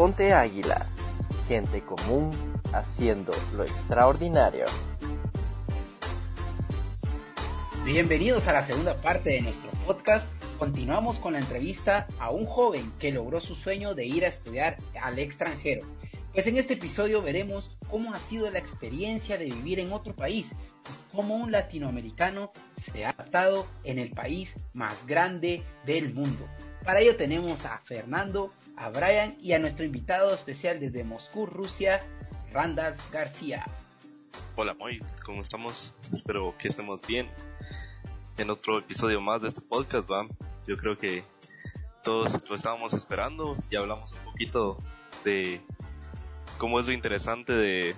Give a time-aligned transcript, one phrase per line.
[0.00, 0.86] Ponte Águila,
[1.46, 2.30] gente común
[2.72, 4.64] haciendo lo extraordinario.
[7.84, 10.26] Bienvenidos a la segunda parte de nuestro podcast.
[10.58, 14.78] Continuamos con la entrevista a un joven que logró su sueño de ir a estudiar
[15.02, 15.86] al extranjero.
[16.32, 20.52] Pues en este episodio veremos cómo ha sido la experiencia de vivir en otro país
[20.52, 26.48] y cómo un latinoamericano se ha adaptado en el país más grande del mundo.
[26.84, 32.00] Para ello tenemos a Fernando, a Brian y a nuestro invitado especial desde Moscú, Rusia,
[32.52, 33.64] Randolph García.
[34.56, 35.92] Hola Moy, ¿cómo estamos?
[36.10, 37.28] Espero que estemos bien.
[38.38, 40.26] En otro episodio más de este podcast, ¿va?
[40.66, 41.22] Yo creo que
[42.02, 44.78] todos lo estábamos esperando y hablamos un poquito
[45.22, 45.60] de
[46.56, 47.94] cómo es lo interesante de,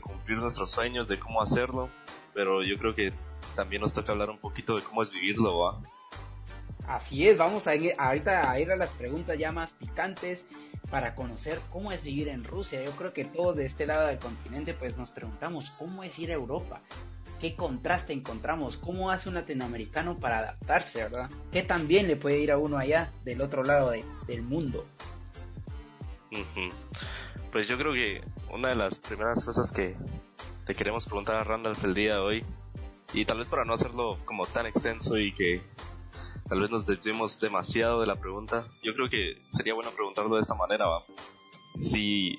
[0.00, 1.88] cumplir nuestros sueños, de cómo hacerlo,
[2.34, 3.14] pero yo creo que
[3.54, 5.80] también nos toca hablar un poquito de cómo es vivirlo, ¿va?
[6.86, 10.46] Así es, vamos a ir, ahorita a ir a las preguntas ya más picantes
[10.90, 12.82] para conocer cómo es vivir en Rusia.
[12.84, 16.30] Yo creo que todos de este lado del continente pues nos preguntamos cómo es ir
[16.30, 16.80] a Europa.
[17.40, 18.78] ¿Qué contraste encontramos?
[18.78, 21.28] ¿Cómo hace un latinoamericano para adaptarse, verdad?
[21.52, 23.90] ¿Qué también le puede ir a uno allá del otro lado
[24.26, 24.86] del mundo?
[27.52, 29.96] Pues yo creo que una de las primeras cosas que
[30.64, 32.44] te queremos preguntar a Randolph el día de hoy,
[33.12, 35.60] y tal vez para no hacerlo como tan extenso y que
[36.48, 40.40] tal vez nos desviemos demasiado de la pregunta, yo creo que sería bueno preguntarlo de
[40.40, 41.02] esta manera, ¿va?
[41.74, 42.38] Si,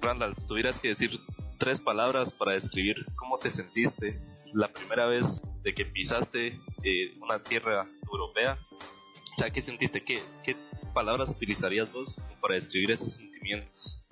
[0.00, 1.20] Randall, tuvieras que decir
[1.58, 4.20] tres palabras para describir cómo te sentiste
[4.52, 10.02] la primera vez de que pisaste eh, una tierra europea, o sea, ¿qué sentiste?
[10.02, 10.56] ¿Qué, qué
[10.92, 14.04] palabras utilizarías vos para describir esos sentimientos?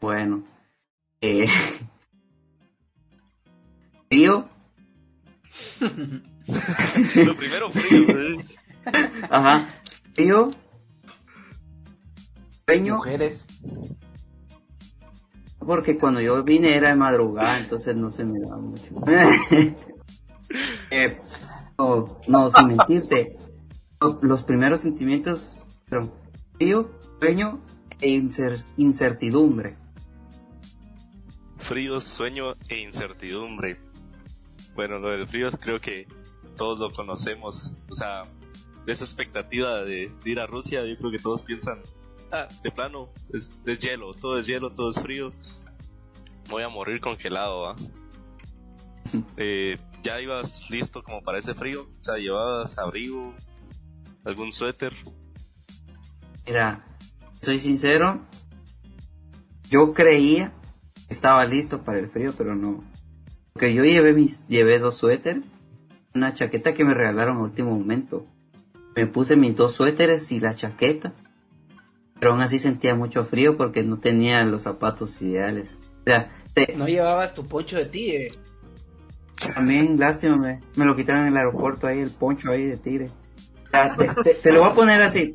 [0.00, 0.44] Bueno,
[1.20, 1.48] eh,
[4.08, 4.48] frío.
[7.26, 8.38] Lo primero frío.
[9.30, 9.68] Ajá,
[10.14, 10.50] frío.
[12.66, 12.96] Sueño.
[12.96, 13.46] Mujeres.
[15.58, 18.94] Porque cuando yo vine era de madrugada, entonces no se me daba mucho.
[20.90, 21.18] eh,
[21.78, 23.36] no, no, sin mentirte,
[24.22, 25.54] los primeros sentimientos
[25.86, 26.12] fueron
[26.58, 27.60] frío, sueño
[28.00, 29.76] e incertidumbre
[31.62, 33.78] frío, sueño e incertidumbre.
[34.74, 36.06] Bueno, lo del frío creo que
[36.56, 37.72] todos lo conocemos.
[37.90, 38.24] O sea,
[38.86, 41.80] esa expectativa de, ir a Rusia, yo creo que todos piensan,
[42.30, 45.32] ah, de plano, es, hielo, todo es hielo, todo es frío.
[46.48, 47.76] Voy a morir congelado, ¿ah?
[49.36, 51.82] eh, ¿Ya ibas listo como para ese frío?
[51.82, 53.34] O sea, ¿llevabas abrigo?
[54.24, 54.92] ¿Algún suéter?
[56.46, 56.84] Mira,
[57.40, 58.20] soy sincero,
[59.70, 60.52] yo creía
[61.12, 62.82] estaba listo para el frío, pero no.
[63.52, 65.44] Porque yo llevé mis, llevé dos suéteres,
[66.14, 68.26] una chaqueta que me regalaron a último momento.
[68.94, 71.12] Me puse mis dos suéteres y la chaqueta.
[72.18, 75.78] Pero aún así sentía mucho frío porque no tenía los zapatos ideales.
[76.00, 76.30] O sea,
[76.76, 78.32] no llevabas tu poncho de tigre.
[79.54, 83.10] También, lástima, me, me, lo quitaron en el aeropuerto ahí, el poncho ahí de tigre.
[84.42, 85.34] te lo voy a poner así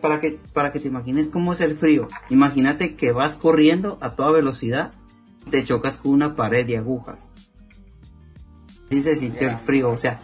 [0.00, 2.08] para que, para que te imagines cómo es el frío.
[2.30, 4.92] Imagínate que vas corriendo a toda velocidad
[5.46, 7.30] y te chocas con una pared de agujas.
[8.88, 9.90] Así se sintió el frío.
[9.90, 10.20] O sea,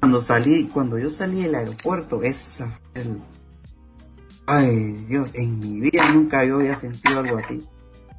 [0.00, 3.20] cuando salí, cuando yo salí del aeropuerto, esa el...
[4.46, 7.62] Ay, Dios, en mi vida nunca yo había sentido algo así.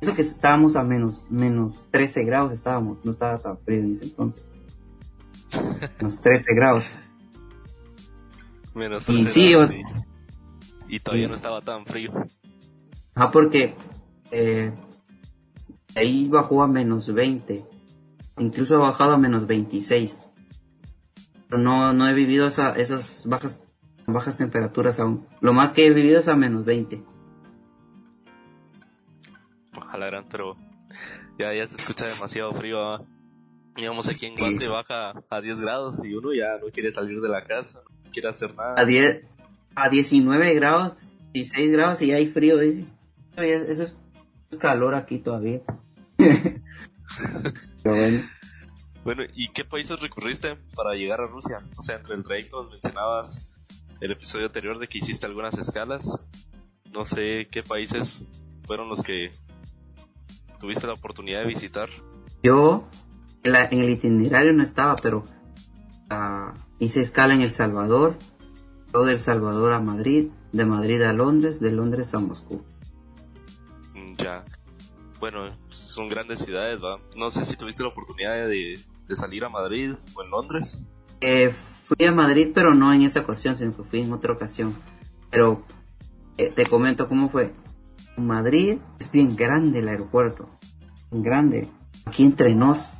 [0.02, 4.06] Eso que estábamos a menos, menos 13 grados estábamos, no estaba tan frío en ese
[4.06, 4.41] entonces.
[6.00, 6.91] Menos 13 grados.
[8.75, 9.72] Menos 13 y sí, grados,
[10.88, 12.13] y todavía no estaba tan frío.
[13.16, 13.75] Ah, porque
[14.31, 14.72] eh,
[15.96, 17.66] ahí bajó a menos 20.
[18.39, 20.25] Incluso ha bajado a menos 26.
[21.50, 23.66] Pero no, no he vivido esa, esas bajas,
[24.07, 25.27] bajas temperaturas aún.
[25.41, 27.03] Lo más que he vivido es a menos 20.
[29.75, 30.55] Ojalá, pero
[31.38, 32.79] ya, ya se escucha demasiado frío.
[32.81, 33.03] ¿ah?
[33.75, 37.29] Digamos aquí en Guate baja a 10 grados y uno ya no quiere salir de
[37.29, 38.75] la casa, no quiere hacer nada.
[38.77, 39.25] A 10,
[39.75, 40.94] a 19 grados,
[41.33, 42.85] 16 grados y hay frío, dice.
[43.38, 43.95] Eso es,
[44.59, 45.62] calor aquí todavía.
[47.84, 48.30] bueno.
[49.04, 51.60] bueno, ¿y qué países recurriste para llegar a Rusia?
[51.78, 53.48] O sea, entre el trayecto mencionabas
[54.02, 56.20] el episodio anterior de que hiciste algunas escalas.
[56.94, 58.24] No sé qué países
[58.66, 59.31] fueron los que
[60.60, 61.90] tuviste la oportunidad de visitar.
[62.44, 62.88] Yo
[63.44, 65.26] en, el itinerario no estaba, pero
[66.12, 68.18] uh, hice escala en El Salvador,
[68.94, 72.64] de El Salvador a Madrid, de Madrid a Londres, de Londres a Moscú.
[73.94, 74.46] Mm, ya.
[75.19, 77.00] Bueno, son grandes ciudades, ¿va?
[77.16, 78.80] No sé si tuviste la oportunidad de,
[79.10, 80.80] salir a Madrid o en Londres.
[81.19, 81.54] Eh,
[81.86, 84.75] fui a Madrid, pero no en esa ocasión, sino que fui en otra ocasión.
[85.30, 85.66] Pero
[86.38, 87.54] eh, te comento cómo fue.
[88.16, 90.50] Madrid es bien grande el aeropuerto.
[91.12, 91.68] Bien grande.
[92.06, 92.94] Aquí entre nos.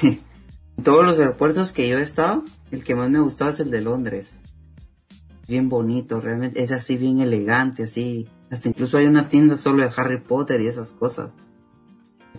[0.82, 3.82] todos los aeropuertos que yo he estado, el que más me gustaba es el de
[3.82, 4.40] Londres.
[5.46, 6.62] Bien bonito, realmente.
[6.62, 8.28] Es así bien elegante, así.
[8.50, 11.36] Hasta incluso hay una tienda solo de Harry Potter y esas cosas.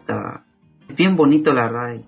[0.07, 0.42] Está
[0.95, 2.01] bien bonito la RAI.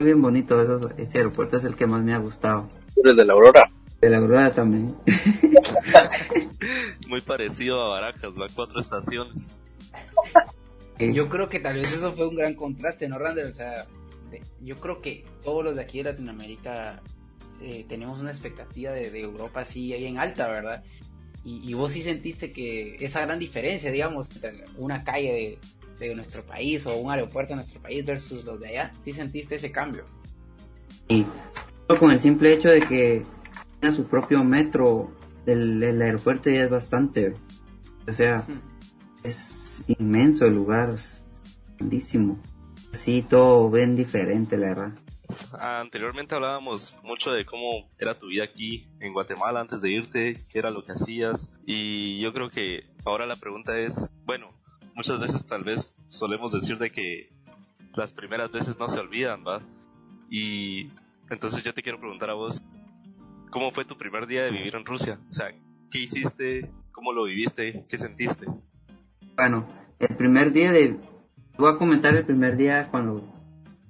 [0.00, 2.66] Bien bonito eso, ese aeropuerto es el que más me ha gustado.
[3.04, 3.70] ¿El de la Aurora?
[4.00, 4.96] De la Aurora también.
[7.08, 9.52] Muy parecido a Barajas, va cuatro estaciones.
[10.98, 13.52] Eh, Yo creo que tal vez eso fue un gran contraste, ¿no, Randall?
[13.52, 13.86] O sea,
[14.32, 17.00] de- yo creo que todos los de aquí de Latinoamérica
[17.62, 20.82] eh, tenemos una expectativa de, de Europa así ahí en alta, ¿verdad?
[21.44, 25.58] Y, y vos sí sentiste que esa gran diferencia, digamos, entre una calle de,
[26.06, 29.56] de nuestro país o un aeropuerto de nuestro país versus los de allá, sí sentiste
[29.56, 30.04] ese cambio.
[31.08, 31.24] Y
[31.86, 33.24] solo con el simple hecho de que
[33.80, 35.10] tenga su propio metro
[35.44, 37.34] del, del aeropuerto ya es bastante.
[38.06, 38.44] O sea,
[39.22, 41.22] es inmenso el lugar, es
[41.76, 42.38] grandísimo.
[42.92, 44.92] Así todo ven diferente, la verdad.
[45.52, 50.58] Anteriormente hablábamos mucho de cómo era tu vida aquí en Guatemala antes de irte, qué
[50.58, 51.50] era lo que hacías.
[51.66, 54.50] Y yo creo que ahora la pregunta es, bueno,
[54.98, 57.30] muchas veces tal vez solemos decir de que
[57.94, 59.62] las primeras veces no se olvidan, ¿va?
[60.28, 60.90] Y
[61.30, 62.64] entonces yo te quiero preguntar a vos,
[63.50, 65.20] ¿cómo fue tu primer día de vivir en Rusia?
[65.30, 65.52] O sea,
[65.92, 66.68] ¿qué hiciste?
[66.90, 67.86] ¿Cómo lo viviste?
[67.88, 68.46] ¿Qué sentiste?
[69.36, 69.68] Bueno,
[70.00, 70.96] el primer día de...
[71.56, 73.22] Voy a comentar el primer día cuando...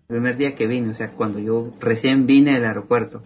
[0.09, 3.23] El primer día que vine, o sea, cuando yo recién vine del aeropuerto.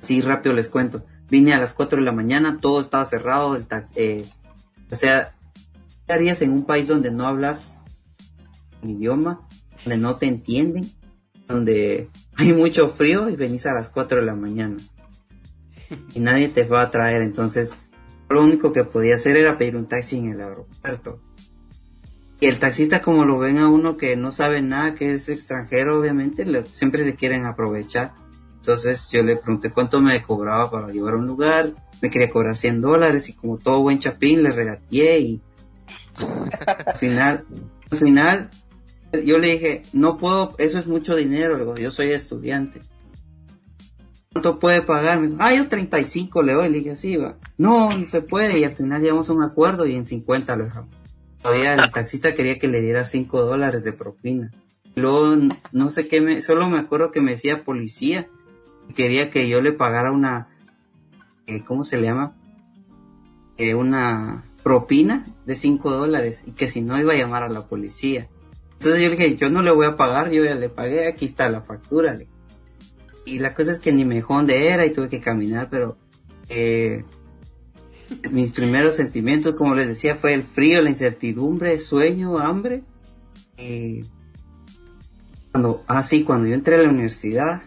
[0.00, 1.06] Sí, rápido les cuento.
[1.30, 4.26] Vine a las 4 de la mañana, todo estaba cerrado, el eh,
[4.90, 5.34] o sea,
[6.12, 7.80] ¿qué harías en un país donde no hablas
[8.82, 9.48] el idioma,
[9.82, 10.92] donde no te entienden,
[11.48, 14.76] donde hay mucho frío y venís a las 4 de la mañana?
[16.14, 17.72] Y nadie te va a traer, entonces
[18.28, 21.18] lo único que podía hacer era pedir un taxi en el aeropuerto.
[22.40, 25.98] Y el taxista, como lo ven a uno que no sabe nada, que es extranjero,
[25.98, 28.12] obviamente, siempre se quieren aprovechar.
[28.56, 31.72] Entonces yo le pregunté cuánto me cobraba para llevar a un lugar.
[32.02, 35.42] Me quería cobrar 100 dólares y como todo buen chapín le regateé y
[36.86, 37.44] al final,
[37.90, 38.50] al final
[39.24, 42.80] yo le dije, no puedo, eso es mucho dinero, digo, yo soy estudiante.
[44.32, 45.20] ¿Cuánto puede pagar?
[45.20, 47.36] Me dijo, ah, yo 35 le doy, le dije así, va.
[47.58, 50.64] No, no se puede y al final llegamos a un acuerdo y en 50 lo
[50.64, 50.94] dejamos.
[51.42, 54.50] Todavía el taxista quería que le diera 5 dólares de propina.
[54.94, 55.36] Luego,
[55.72, 58.28] no sé qué me, solo me acuerdo que me decía policía
[58.88, 60.48] y quería que yo le pagara una,
[61.46, 62.34] eh, ¿cómo se le llama?
[63.58, 67.66] Eh, una propina de 5 dólares y que si no iba a llamar a la
[67.66, 68.28] policía.
[68.74, 71.24] Entonces yo le dije, yo no le voy a pagar, yo ya le pagué, aquí
[71.26, 72.14] está la factura.
[72.14, 72.28] le-
[73.24, 75.96] Y la cosa es que ni me dejó dónde era y tuve que caminar, pero
[76.48, 77.04] eh,
[78.30, 82.82] mis primeros sentimientos, como les decía, fue el frío, la incertidumbre, sueño, hambre.
[83.56, 84.04] Y
[85.52, 87.62] cuando, ah, cuando yo entré a la universidad,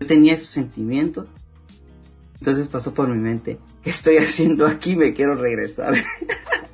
[0.00, 1.28] yo tenía esos sentimientos.
[2.40, 4.96] Entonces pasó por mi mente, ¿qué estoy haciendo aquí?
[4.96, 5.94] Me quiero regresar.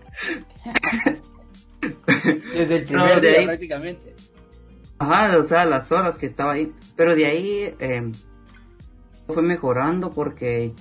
[2.54, 4.14] Desde el primer día ahí- prácticamente.
[4.98, 6.72] Ajá, o sea, las horas que estaba ahí.
[6.96, 8.12] Pero de ahí eh,
[9.26, 10.72] fue mejorando porque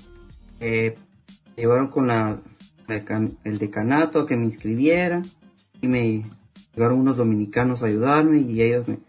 [0.59, 0.95] eh,
[1.57, 2.39] llevaron con la,
[3.43, 5.23] el decanato a que me inscribiera
[5.81, 6.23] y me
[6.75, 8.99] llegaron unos dominicanos a ayudarme y ellos me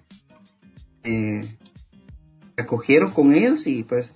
[1.05, 1.57] eh,
[2.57, 4.15] acogieron con ellos y pues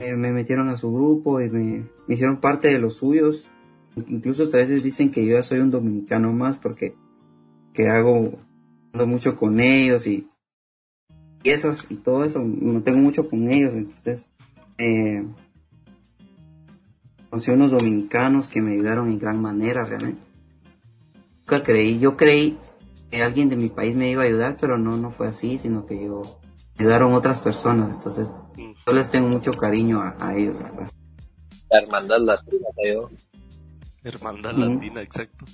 [0.00, 3.48] eh, me metieron a su grupo y me, me hicieron parte de los suyos.
[4.08, 6.94] Incluso hasta a veces dicen que yo ya soy un dominicano más porque
[7.72, 8.32] que hago
[8.92, 10.28] ando mucho con ellos y
[11.42, 14.28] piezas y todo eso, no tengo mucho con ellos, entonces
[14.78, 15.24] eh,
[17.28, 20.22] conocí unos dominicanos que me ayudaron en gran manera realmente.
[21.40, 22.56] Nunca creí, yo creí
[23.10, 25.84] que alguien de mi país me iba a ayudar, pero no, no fue así, sino
[25.86, 26.22] que yo
[26.76, 28.72] me ayudaron otras personas, entonces Mm.
[28.86, 30.90] yo les tengo mucho cariño a, a ellos, la ¿verdad?
[31.70, 33.10] La hermandad latina, yo.
[34.04, 35.44] Hermandad latina, exacto.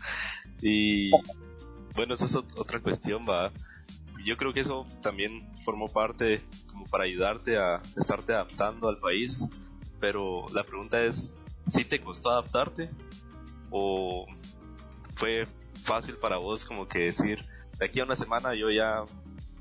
[0.60, 1.10] Y
[1.94, 3.50] bueno, esa es ot- otra cuestión, va.
[4.24, 9.48] Yo creo que eso también formó parte como para ayudarte a estarte adaptando al país.
[10.00, 11.32] Pero la pregunta es,
[11.66, 12.90] ¿sí te costó adaptarte?
[13.70, 14.26] ¿O
[15.14, 15.46] fue
[15.84, 17.44] fácil para vos como que decir,
[17.78, 19.04] de aquí a una semana yo ya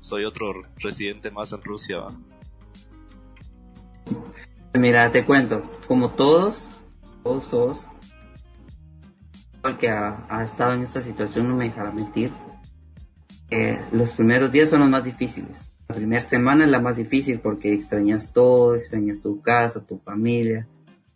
[0.00, 1.98] soy otro residente más en Rusia?
[1.98, 2.12] ¿va?
[4.74, 6.68] Mira, te cuento, como todos,
[7.22, 7.86] todos, todos,
[9.78, 12.32] que ha, ha estado en esta situación no me dejará mentir.
[13.50, 15.64] eh, los primeros días son los más difíciles.
[15.88, 20.68] La primera semana es la más difícil porque extrañas todo, extrañas tu casa, tu familia,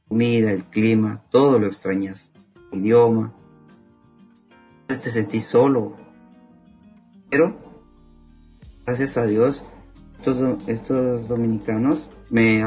[0.09, 2.33] comida, el clima, todo lo extrañas,
[2.73, 3.33] idioma.
[4.89, 5.97] te sentís solo.
[7.31, 7.57] Pero,
[8.85, 9.65] gracias a Dios,
[10.19, 12.65] estos, estos dominicanos me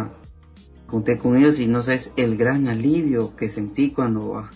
[0.87, 4.47] junté con ellos y no sabes el gran alivio que sentí cuando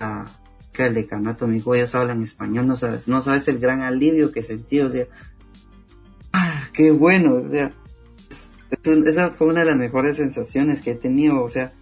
[0.00, 0.26] a,
[0.72, 4.32] que el decanato me dijo ellos hablan español, no sabes, no sabes el gran alivio
[4.32, 5.06] que sentí, o sea,
[6.32, 7.72] ah, qué bueno, o sea,
[8.30, 11.72] es- es- esa fue una de las mejores sensaciones que he tenido, o sea,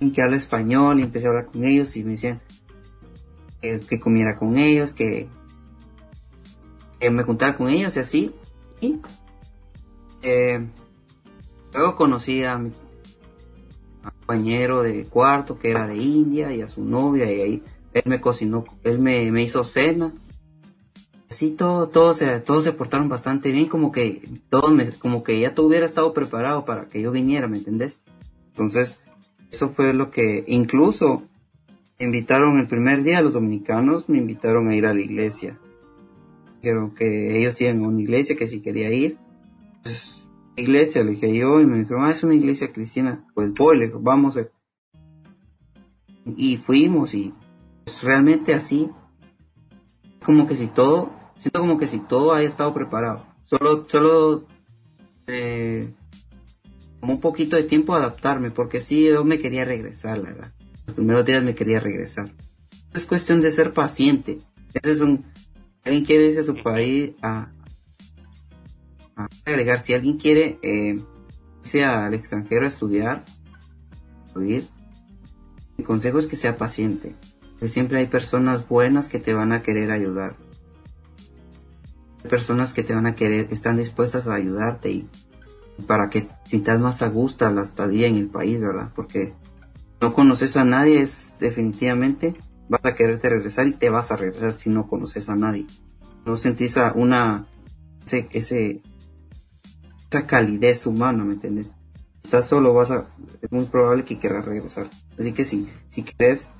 [0.00, 2.40] y que habla español y empecé a hablar con ellos y me decían
[3.60, 5.28] que, comiera con ellos, que,
[7.10, 8.34] me juntara con ellos y así,
[8.80, 9.00] y
[10.22, 10.66] eh,
[11.72, 12.72] luego conocí a mi
[14.10, 18.20] compañero de cuarto que era de India y a su novia y ahí él me
[18.20, 20.12] cocinó, él me, me hizo cena.
[21.30, 25.40] Así todo, todos se, todos se portaron bastante bien, como que todos me, como que
[25.40, 28.00] ya todo hubiera estado preparado para que yo viniera, ¿me entendés?
[28.48, 29.00] Entonces,
[29.50, 31.22] eso fue lo que, incluso,
[31.98, 35.58] invitaron el primer día los dominicanos, me invitaron a ir a la iglesia.
[36.60, 39.16] Dijeron que ellos a una iglesia, que si quería ir.
[39.82, 40.21] Pues,
[40.56, 43.26] iglesia, le dije yo, y me dijeron, ah, es una iglesia cristiana.
[43.34, 44.36] Pues voy, le dije, vamos.
[44.36, 44.50] eh.
[46.36, 47.34] Y fuimos, y
[47.84, 48.90] pues, realmente así,
[50.24, 53.26] como que si todo, siento como que si todo haya estado preparado.
[53.42, 54.46] Solo, solo,
[55.26, 55.92] eh,
[57.00, 60.52] como un poquito de tiempo a adaptarme, porque sí, yo me quería regresar, la verdad.
[60.86, 62.32] Los primeros días me quería regresar.
[62.94, 64.38] Es cuestión de ser paciente.
[64.74, 65.24] Ese es un,
[65.84, 67.61] alguien quiere irse a su país a, a
[69.44, 71.00] agregar, si alguien quiere eh,
[71.62, 73.24] irse al extranjero a estudiar,
[74.34, 74.68] vivir,
[75.76, 77.14] mi consejo es que sea paciente.
[77.58, 80.36] Que siempre hay personas buenas que te van a querer ayudar.
[82.28, 85.08] Personas que te van a querer, están dispuestas a ayudarte y
[85.86, 88.92] para que sientas más a gusto la estadía en el país, ¿verdad?
[88.94, 89.34] Porque
[90.00, 92.36] no conoces a nadie, es definitivamente
[92.68, 95.66] vas a quererte regresar y te vas a regresar si no conoces a nadie.
[96.24, 97.46] No sentís a una
[98.04, 98.82] ese, ese
[100.12, 101.68] esa calidez humana, ¿me entiendes?
[101.68, 103.06] Si estás solo, vas a
[103.40, 104.88] es muy probable que quieras regresar.
[105.18, 106.50] Así que si quieres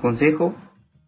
[0.00, 0.54] consejo,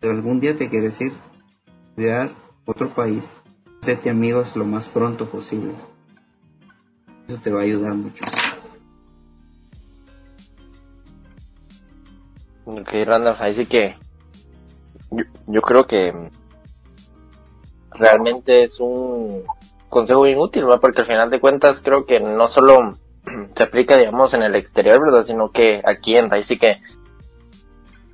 [0.03, 2.31] de algún día te quieres ir a estudiar
[2.67, 3.33] otro país,
[3.81, 5.73] hacerte amigos lo más pronto posible.
[7.27, 8.25] Eso te va a ayudar mucho.
[12.67, 13.97] Ok, Randolph, ahí sí que
[15.47, 16.31] yo creo que
[17.93, 19.45] realmente es un
[19.89, 20.81] consejo bien útil, ¿verdad?
[20.81, 22.99] Porque al final de cuentas creo que no solo
[23.55, 25.23] se aplica, digamos, en el exterior, ¿verdad?
[25.23, 26.79] Sino que aquí en ahí que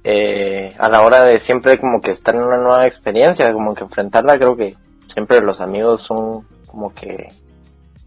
[0.04, 3.84] eh, a la hora de siempre como que estar en una nueva experiencia, como que
[3.84, 4.74] enfrentarla, creo que
[5.06, 7.32] siempre los amigos son como que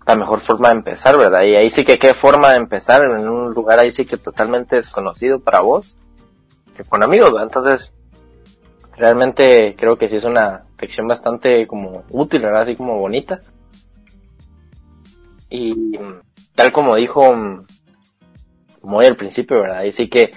[0.06, 1.42] la mejor forma de empezar, ¿verdad?
[1.44, 4.76] Y ahí sí que qué forma de empezar en un lugar ahí sí que totalmente
[4.76, 5.98] desconocido para vos,
[6.88, 7.48] con amigos, ¿verdad?
[7.48, 7.92] Entonces,
[8.96, 12.62] realmente creo que sí es una lección bastante como útil, ¿verdad?
[12.62, 13.42] Así como bonita.
[15.50, 16.22] Y mm,
[16.56, 17.66] tal como dijo mm,
[18.84, 19.84] muy al principio, ¿verdad?
[19.84, 20.32] Y sí que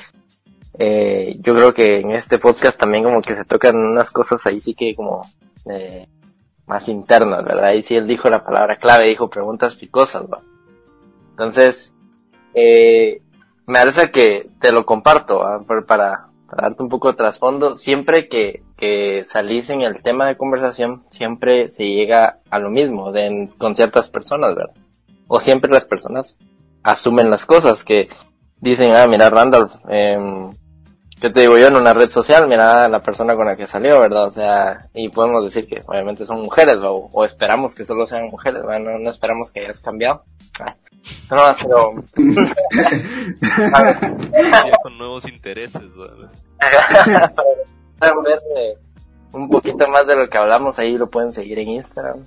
[0.79, 4.61] eh, yo creo que en este podcast también como que se tocan unas cosas ahí
[4.61, 5.23] sí que como
[5.67, 6.07] eh,
[6.67, 7.67] más internas, ¿verdad?
[7.67, 10.41] Ahí sí él dijo la palabra clave, dijo preguntas picosas, ¿va?
[11.31, 11.95] Entonces,
[12.55, 13.23] eh,
[13.67, 17.77] me parece que te lo comparto, para, para darte un poco de trasfondo.
[17.77, 23.13] Siempre que, que salís en el tema de conversación, siempre se llega a lo mismo
[23.59, 24.75] con ciertas personas, ¿verdad?
[25.33, 26.37] O siempre las personas
[26.83, 28.09] asumen las cosas que
[28.57, 30.19] dicen, ah, mira, Randolph, eh,
[31.21, 31.69] ¿qué te digo yo?
[31.69, 34.25] En una red social, mira la persona con la que salió, ¿verdad?
[34.25, 38.29] O sea, y podemos decir que obviamente son mujeres, o, o esperamos que solo sean
[38.29, 38.81] mujeres, ¿verdad?
[38.81, 40.25] No, no esperamos que hayas cambiado.
[40.59, 40.75] Ah,
[41.31, 41.95] No, pero...
[44.83, 46.33] Con nuevos intereses, ¿verdad?
[48.03, 48.79] Eh,
[49.33, 52.25] un poquito más de lo que hablamos ahí, lo pueden seguir en Instagram.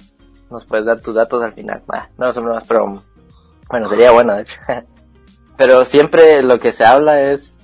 [0.53, 1.81] Nos puedes dar tus datos al final.
[1.89, 3.03] Ah, no, son bromas, pero
[3.67, 4.59] bueno, sería bueno, de hecho.
[5.57, 7.59] Pero siempre lo que se habla es,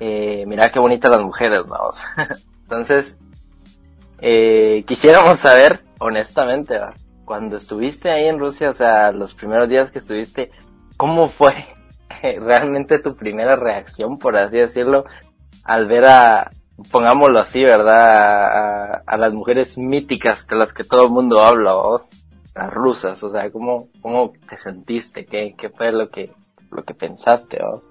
[0.00, 2.04] eh, mira qué bonitas las mujeres, vamos.
[2.62, 3.18] Entonces,
[4.18, 6.78] eh, quisiéramos saber, honestamente,
[7.26, 10.50] cuando estuviste ahí en Rusia, o sea, los primeros días que estuviste,
[10.96, 11.54] ¿cómo fue
[12.22, 15.04] realmente tu primera reacción, por así decirlo,
[15.64, 16.50] al ver a,
[16.90, 18.94] pongámoslo así, ¿verdad?
[18.94, 22.10] A, a las mujeres míticas de las que todo el mundo habla, vos,
[22.54, 25.24] las rusas, o sea, ¿cómo, cómo te sentiste?
[25.26, 26.32] ¿Qué, qué fue lo que,
[26.70, 27.88] lo que pensaste, vos?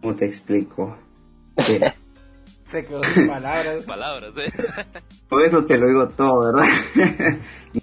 [0.00, 0.96] ¿Cómo te explico?
[1.56, 1.92] Que-
[2.70, 3.84] Se quedó sin palabras.
[3.86, 4.50] Palabras, ¿eh?
[5.28, 6.64] Por eso te lo digo todo, ¿verdad?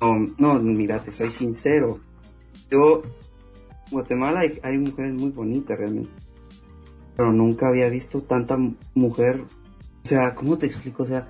[0.02, 2.00] no, no, mira, te soy sincero.
[2.72, 6.10] Yo, en Guatemala hay, hay mujeres muy bonitas realmente.
[7.16, 8.58] pero nunca había visto tanta
[8.96, 9.42] mujer,
[10.04, 11.04] o sea, ¿cómo te explico?
[11.04, 11.28] O sea,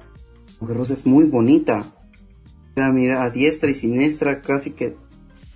[0.59, 1.85] mujer rusa es muy bonita.
[2.75, 4.95] Sea, mira, a diestra y siniestra, casi que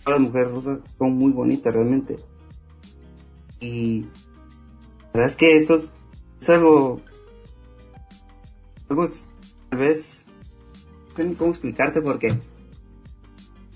[0.04, 2.18] todas las mujeres rusas son muy bonitas realmente.
[3.60, 5.88] Y la verdad es que eso
[6.40, 7.02] es, algo,
[8.90, 9.12] algo
[9.70, 10.26] tal vez,
[11.10, 12.40] no sé cómo explicarte porque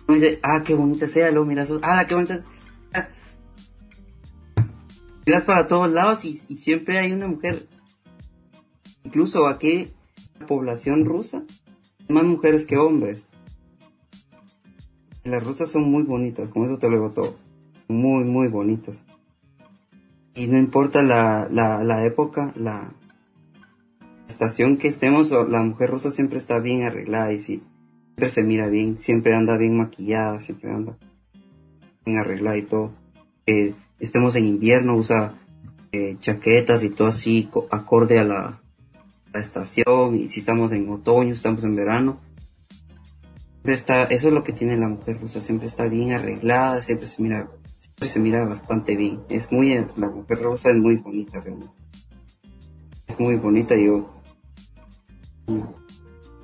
[0.07, 2.43] uno dice, ah, qué bonita sea, luego miras, ah, qué bonita
[2.93, 3.07] ah".
[5.25, 7.67] Miras para todos lados y, y siempre hay una mujer.
[9.03, 9.94] Incluso aquí,
[10.47, 11.43] población rusa,
[12.09, 13.25] más mujeres que hombres.
[15.23, 17.35] Las rusas son muy bonitas, con eso te lo digo todo.
[17.87, 19.03] Muy, muy bonitas.
[20.35, 22.91] Y no importa la, la, la época, la
[24.27, 28.99] estación que estemos, la mujer rusa siempre está bien arreglada y siempre se mira bien,
[28.99, 30.97] siempre anda bien maquillada, siempre anda
[32.05, 32.91] bien arreglada y todo.
[33.99, 35.33] Estemos en invierno, usa
[35.91, 38.61] eh, chaquetas y todo así, co- acorde a la,
[39.35, 42.21] la estación, y si estamos en otoño, estamos en verano.
[43.51, 47.07] Siempre está, eso es lo que tiene la mujer rusa, siempre está bien arreglada, siempre
[47.07, 49.23] se mira, siempre se mira bastante bien.
[49.27, 51.73] Es muy, la mujer rusa es muy bonita realmente.
[53.07, 54.09] Es muy bonita, yo.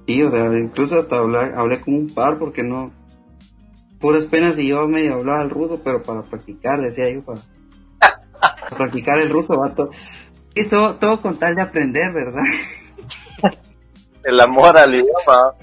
[0.08, 2.92] Sí, o sea, incluso hasta hablé, hablé con un par porque no,
[4.00, 7.40] puras penas y yo medio hablaba el ruso, pero para practicar, decía yo, para,
[8.00, 9.92] para practicar el ruso, vato.
[10.56, 12.44] Y todo, todo con tal de aprender, ¿verdad?
[14.24, 15.56] El amor al idioma.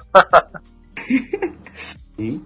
[2.16, 2.42] Sí.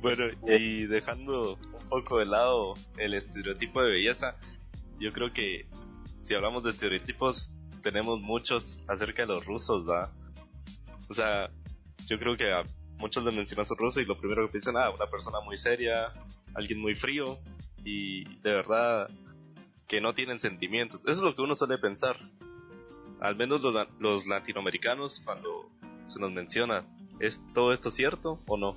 [0.00, 4.36] Bueno, y dejando un poco de lado el estereotipo de belleza,
[4.98, 5.66] yo creo que
[6.20, 10.12] si hablamos de estereotipos, tenemos muchos acerca de los rusos, ¿va?
[11.08, 11.50] O sea,
[12.06, 12.62] yo creo que a
[12.98, 16.12] muchos les mencionas un ruso y lo primero que piensan, ah, una persona muy seria,
[16.54, 17.38] alguien muy frío
[17.84, 19.08] y de verdad
[19.88, 21.00] que no tienen sentimientos.
[21.02, 22.16] Eso es lo que uno suele pensar.
[23.20, 25.68] Al menos los, los latinoamericanos cuando
[26.06, 26.84] se nos menciona,
[27.20, 28.76] ¿es todo esto cierto o no?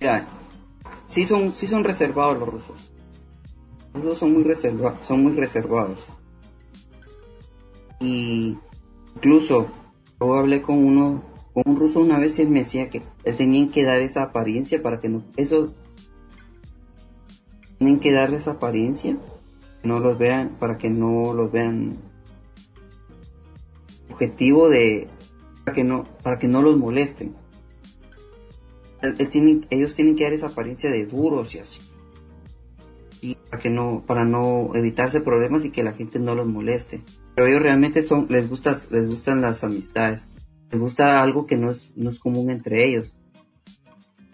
[0.00, 0.26] Mira,
[1.06, 2.92] sí son, sí son reservados los rusos.
[3.94, 6.06] Los rusos son muy, reserva, son muy reservados.
[8.00, 8.56] Y
[9.14, 9.68] incluso
[10.20, 13.36] yo hablé con uno, con un ruso una vez y él me decía que él
[13.36, 15.74] tenían que dar esa apariencia para que no, eso,
[17.78, 19.16] tienen que darle esa apariencia,
[19.82, 22.09] no los vean, para que no los vean
[24.10, 25.08] objetivo de,
[25.64, 27.34] para que no, para que no los molesten.
[29.02, 31.80] Ellos tienen que dar esa apariencia de duros y así.
[33.22, 37.02] Y para que no, para no evitarse problemas y que la gente no los moleste.
[37.34, 40.26] Pero ellos realmente son, les gusta, les gustan las amistades.
[40.70, 43.16] Les gusta algo que no es, no es común entre ellos.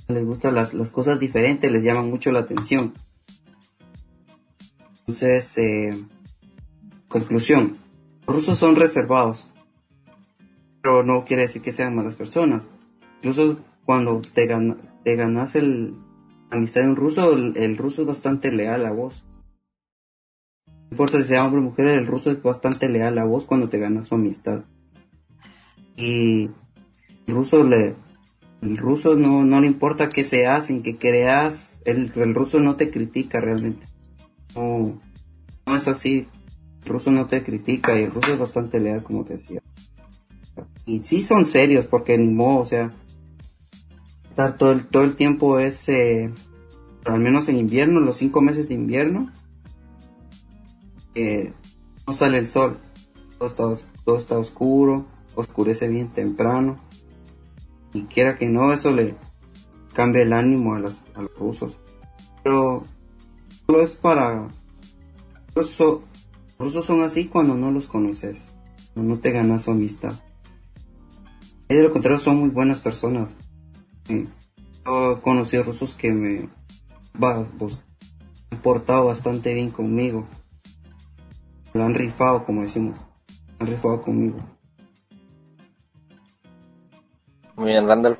[0.09, 2.95] Les gustan las, las cosas diferentes, les llaman mucho la atención.
[5.01, 6.05] Entonces, eh,
[7.09, 7.77] conclusión.
[8.27, 9.49] Los rusos son reservados.
[10.87, 12.69] Pero no quiere decir que sean malas personas.
[13.17, 15.97] Incluso cuando te, gana- te ganas el
[16.49, 19.25] amistad de un ruso, el, ruso es bastante leal a vos.
[20.69, 23.69] No importa si sea hombre o mujer, el ruso es bastante leal a vos cuando
[23.69, 24.63] te ganas su amistad.
[25.97, 26.51] Y
[27.27, 27.97] el ruso le,
[28.63, 32.93] ruso no, no le importa qué se hacen, que creas, el, el ruso no te
[32.93, 33.89] critica realmente.
[34.55, 35.01] No,
[35.67, 36.29] no es así.
[36.85, 39.61] El ruso no te critica y el ruso es bastante leal, como te decía.
[40.87, 42.95] Y sí son serios, porque ni modo, o sea,
[44.31, 46.33] estar todo el, todo el tiempo es, eh,
[47.05, 49.33] al menos en invierno, los cinco meses de invierno,
[51.17, 51.53] eh,
[52.07, 52.79] no sale el sol,
[53.39, 56.79] todo está, todo está oscuro, oscurece bien temprano,
[57.93, 59.17] y quiera que no, eso le
[59.93, 61.79] cambia el ánimo a, los a los rusos.
[62.45, 62.85] Pero
[63.67, 64.49] solo es para...
[65.55, 66.01] Los, los
[66.59, 68.53] rusos son así cuando no los conoces,
[68.93, 70.15] cuando no te ganas su amistad.
[71.69, 73.35] Y de lo contrario son muy buenas personas.
[74.07, 74.29] Sí.
[74.85, 76.49] Yo rusos que me
[77.59, 77.85] pues,
[78.51, 80.27] han portado bastante bien conmigo.
[81.75, 82.97] Me han rifado, como decimos.
[83.59, 84.39] Han rifado conmigo.
[87.57, 88.19] Muy bien, Randall.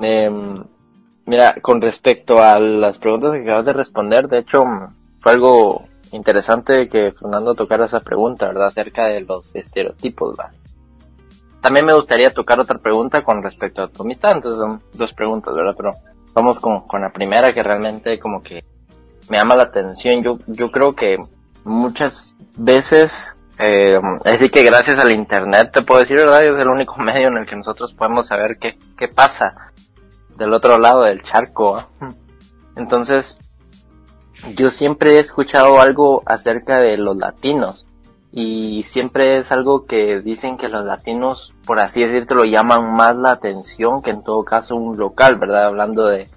[0.00, 0.62] Em,
[1.26, 4.64] mira, con respecto a las preguntas que acabas de responder, de hecho,
[5.20, 8.66] fue algo interesante que Fernando tocara esa pregunta, ¿verdad?
[8.66, 10.52] Acerca de los estereotipos, ¿va?
[11.64, 15.54] También me gustaría tocar otra pregunta con respecto a tu amistad, entonces son dos preguntas,
[15.54, 15.72] ¿verdad?
[15.74, 15.94] Pero
[16.34, 18.62] vamos con, con la primera que realmente como que
[19.30, 20.22] me llama la atención.
[20.22, 21.16] Yo, yo creo que
[21.64, 26.44] muchas veces, eh, decir que gracias al internet te puedo decir, ¿verdad?
[26.44, 29.72] Es el único medio en el que nosotros podemos saber qué, qué pasa
[30.36, 31.78] del otro lado del charco.
[31.78, 32.12] ¿ah?
[32.76, 33.38] Entonces,
[34.54, 37.86] yo siempre he escuchado algo acerca de los latinos
[38.36, 43.14] y siempre es algo que dicen que los latinos, por así decirlo, lo llaman más
[43.14, 45.66] la atención que en todo caso un local, ¿verdad?
[45.66, 46.28] Hablando de,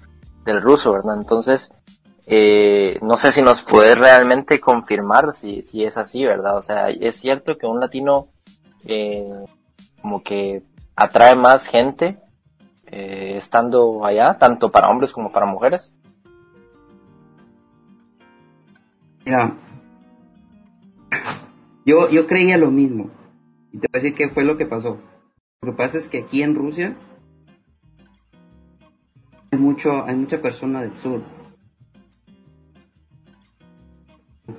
[0.44, 1.16] del ruso, ¿verdad?
[1.16, 1.72] Entonces,
[2.24, 6.56] eh, no sé si nos puede realmente confirmar si, si es así, ¿verdad?
[6.56, 8.28] O sea, es cierto que un latino
[8.84, 9.28] eh,
[10.00, 10.62] como que
[10.94, 12.20] atrae más gente
[12.86, 15.92] eh, estando allá, tanto para hombres como para mujeres.
[21.88, 23.10] Yo, yo creía lo mismo.
[23.72, 25.00] Y te voy a decir qué fue lo que pasó.
[25.62, 26.98] Lo que pasa es que aquí en Rusia
[29.50, 31.22] hay mucho, hay mucha persona del sur.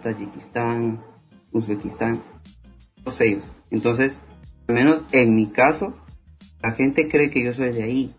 [0.02, 1.04] Tayikistán,
[1.52, 2.24] Uzbekistán,
[3.04, 3.52] todos ellos.
[3.70, 4.18] Entonces,
[4.68, 5.96] al menos en mi caso,
[6.63, 8.15] la gente cree que yo soy de ahí.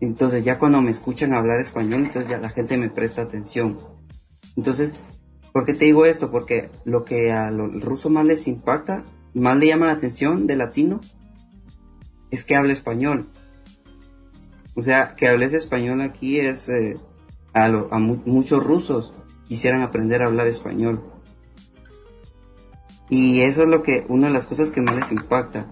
[0.00, 3.78] Entonces ya cuando me escuchan hablar español, entonces ya la gente me presta atención.
[4.56, 4.92] Entonces,
[5.52, 6.30] ¿por qué te digo esto?
[6.30, 10.56] Porque lo que a los rusos más les impacta, más le llama la atención de
[10.56, 11.00] latino,
[12.30, 13.28] es que hable español.
[14.74, 16.96] O sea, que hables español aquí es eh,
[17.52, 19.12] a, a muchos rusos
[19.50, 21.02] quisieran aprender a hablar español.
[23.10, 25.66] Y eso es lo que, una de las cosas que más les impacta.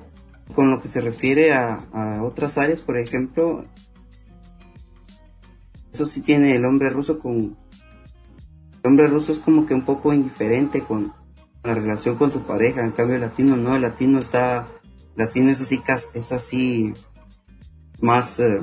[0.55, 3.62] Con lo que se refiere a, otras áreas, por ejemplo,
[5.93, 7.57] eso sí tiene el hombre ruso con,
[8.88, 11.12] hombre ruso es como que un poco indiferente con
[11.62, 14.66] la relación con su pareja, en cambio el latino no, el latino está,
[15.16, 15.81] latino es así,
[16.14, 16.94] es así,
[18.01, 18.61] más eh,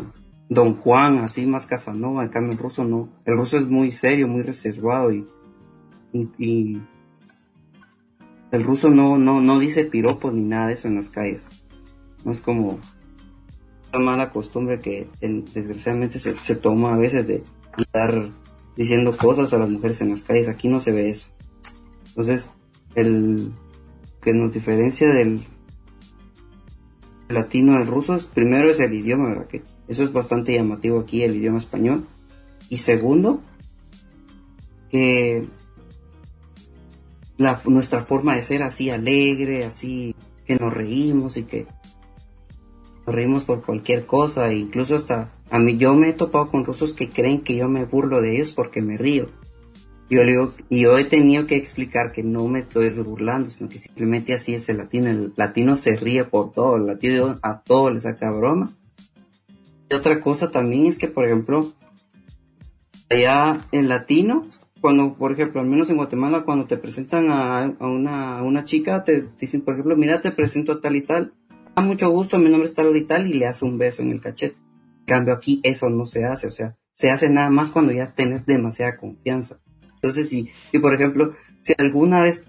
[0.49, 4.27] Don Juan, así más Casanova, en cambio el ruso no, el ruso es muy serio,
[4.27, 5.27] muy reservado y,
[8.51, 11.45] el ruso no, no, no dice piropos ni nada de eso en las calles,
[12.23, 12.79] no es como
[13.93, 17.43] una mala costumbre que desgraciadamente se, se toma a veces de
[17.91, 18.31] dar
[18.75, 20.47] diciendo cosas a las mujeres en las calles.
[20.47, 21.27] Aquí no se ve eso.
[22.07, 22.49] Entonces,
[22.95, 23.51] el
[24.21, 25.45] que nos diferencia del
[27.29, 29.47] latino del ruso, primero es el idioma, ¿verdad?
[29.47, 32.05] Que eso es bastante llamativo aquí, el idioma español.
[32.69, 33.41] Y segundo,
[34.89, 35.47] que
[37.37, 41.67] la, nuestra forma de ser así alegre, así que nos reímos y que
[43.05, 47.09] reímos por cualquier cosa, incluso hasta a mí yo me he topado con rusos que
[47.09, 49.29] creen que yo me burlo de ellos porque me río.
[50.09, 50.21] Yo
[50.69, 54.53] y yo he tenido que explicar que no me estoy burlando, sino que simplemente así
[54.53, 55.09] es el latino.
[55.09, 58.71] El latino se ríe por todo, el latino a todo le saca broma.
[59.89, 61.73] Y otra cosa también es que, por ejemplo,
[63.09, 64.47] allá en latino,
[64.79, 69.03] cuando, por ejemplo, al menos en Guatemala, cuando te presentan a, una, a una chica,
[69.03, 71.33] te dicen, por ejemplo, mira, te presento a tal y tal,
[71.75, 74.11] a mucho gusto, mi nombre es tal y tal, y le hace un beso en
[74.11, 74.65] el cachete
[75.05, 78.45] cambio aquí eso no se hace, o sea, se hace nada más cuando ya tienes
[78.45, 79.59] demasiada confianza.
[79.95, 82.43] Entonces, si, si por ejemplo, si alguna vez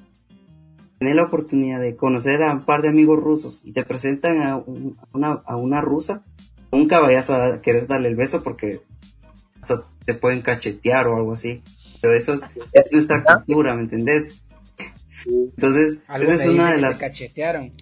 [0.98, 4.56] tienes la oportunidad de conocer a un par de amigos rusos y te presentan a,
[5.12, 6.24] una, a una rusa,
[6.72, 8.82] nunca vayas a querer darle el beso porque
[9.60, 11.62] hasta te pueden cachetear o algo así.
[12.00, 12.42] Pero eso es,
[12.92, 14.42] nuestra cultura, ¿me entendés?
[15.26, 16.98] Entonces, esa es una de las...
[16.98, 17.72] cachetearon.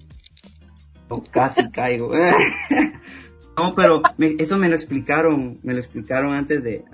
[1.22, 2.12] Casi caigo.
[3.56, 6.84] No, pero eso me lo explicaron, me lo explicaron antes de,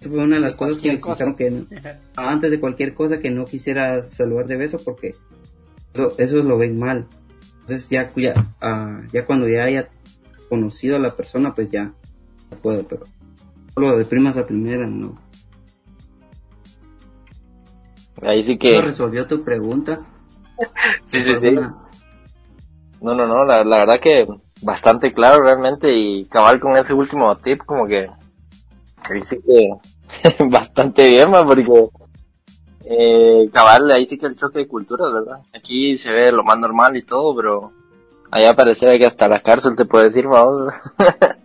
[0.00, 1.64] eso fue una de las cosas que me explicaron que
[2.16, 5.14] antes de cualquier cosa que no quisiera saludar de beso porque
[6.18, 7.06] eso, lo ven mal.
[7.60, 9.88] Entonces ya, ya, ah, ya cuando ya haya
[10.48, 11.92] conocido a la persona, pues ya
[12.62, 13.04] puedo, pero
[13.72, 15.16] solo de primas a primeras, no.
[18.22, 18.72] Ahí sí que...
[18.72, 20.04] ¿Eso resolvió tu pregunta?
[21.04, 21.50] sí, sí, sí.
[23.02, 24.26] No, no, no, la, la verdad que
[24.62, 28.08] bastante claro realmente y cabal con ese último tip como que
[29.10, 31.66] ahí sí que bastante bien porque
[32.84, 36.58] eh, cabal ahí sí que el choque de culturas verdad aquí se ve lo más
[36.58, 37.72] normal y todo pero
[38.30, 40.72] allá parece que hasta la cárcel te puede decir vamos.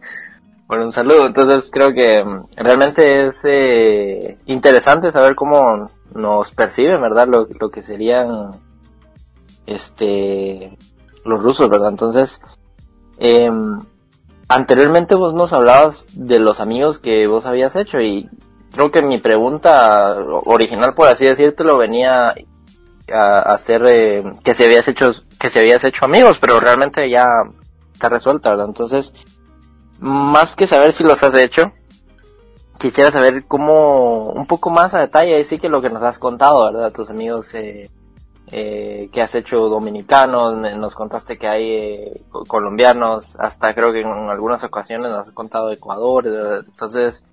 [0.68, 1.26] Bueno un saludo.
[1.26, 7.70] Entonces creo que mm, realmente es eh, interesante saber cómo nos perciben verdad lo, lo
[7.70, 8.52] que serían
[9.66, 10.78] este
[11.28, 12.42] los rusos verdad entonces
[13.20, 13.52] eh,
[14.48, 18.30] anteriormente vos nos hablabas de los amigos que vos habías hecho y
[18.72, 22.36] creo que mi pregunta original, por así decírtelo, venía
[23.12, 27.28] a hacer eh, que se habías hecho que se habías hecho amigos, pero realmente ya
[27.94, 28.68] está resuelta, ¿verdad?
[28.68, 29.14] Entonces,
[30.00, 31.72] más que saber si los has hecho,
[32.80, 36.66] quisiera saber cómo un poco más a detalle, sí que lo que nos has contado,
[36.66, 36.92] ¿verdad?
[36.92, 37.90] Tus amigos eh,
[38.52, 44.08] eh, que has hecho dominicanos, nos contaste que hay eh, colombianos, hasta creo que en
[44.08, 46.28] algunas ocasiones nos has contado Ecuador,
[46.68, 47.24] entonces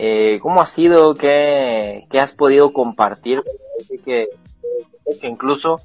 [0.00, 1.14] Eh, ¿Cómo ha sido?
[1.14, 3.42] ¿Qué, qué has podido compartir?
[4.04, 4.28] Que,
[5.22, 5.80] incluso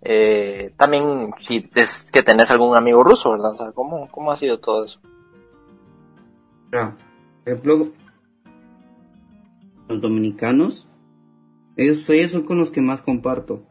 [0.00, 3.52] eh, también si es que tenés algún amigo ruso, ¿verdad?
[3.52, 4.98] O sea, ¿cómo, cómo ha sido todo eso?
[7.44, 7.88] Por ejemplo,
[9.88, 10.88] los dominicanos,
[11.76, 13.62] ellos, ellos son con los que más comparto.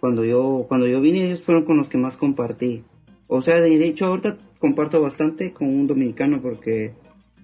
[0.00, 2.84] Cuando yo, cuando yo vine, ellos fueron con los que más compartí.
[3.26, 6.94] O sea, de hecho, ahorita comparto bastante con un dominicano porque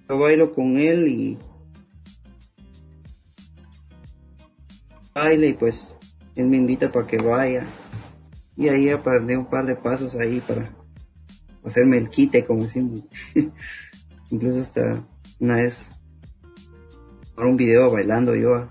[0.09, 1.37] yo bailo con él y
[5.13, 5.95] baile y pues
[6.35, 7.65] él me invita para que vaya.
[8.55, 10.69] Y ahí aprendí un par de pasos ahí para
[11.63, 13.03] hacerme el quite, como decimos.
[14.31, 15.05] Incluso hasta
[15.39, 15.91] una vez
[17.35, 18.67] por un video bailando yo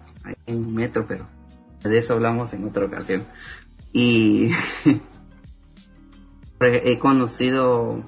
[0.47, 1.29] en un metro, pero
[1.85, 3.25] de eso hablamos en otra ocasión.
[3.97, 4.51] Y
[6.61, 8.05] he conocido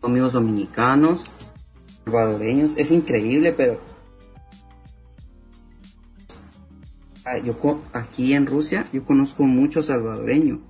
[0.00, 1.24] amigos dominicanos,
[2.06, 3.78] salvadoreños, es increíble, pero
[7.26, 10.60] ah, yo aquí en Rusia yo conozco muchos salvadoreños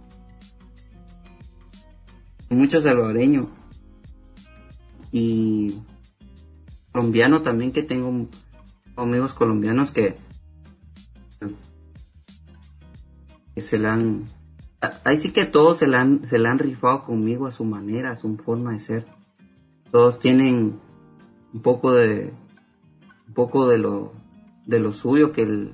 [2.49, 3.47] muchos salvadoreños
[5.13, 5.77] y
[6.91, 8.27] colombiano también que tengo
[8.97, 10.17] amigos colombianos que,
[13.61, 14.25] que se la han
[15.05, 18.13] ahí sí que todos se la han se la han rifado conmigo a su manera
[18.13, 19.07] a su forma de ser
[19.91, 20.81] todos tienen
[21.53, 22.33] un poco de
[23.29, 24.13] un poco de lo
[24.65, 25.73] de lo suyo que el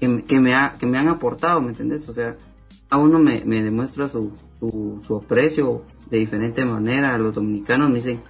[0.00, 2.36] que, que me ha, que me han aportado me entendés o sea
[2.88, 7.18] a uno me, me demuestra su, su, aprecio de diferente manera.
[7.18, 8.22] Los dominicanos me dicen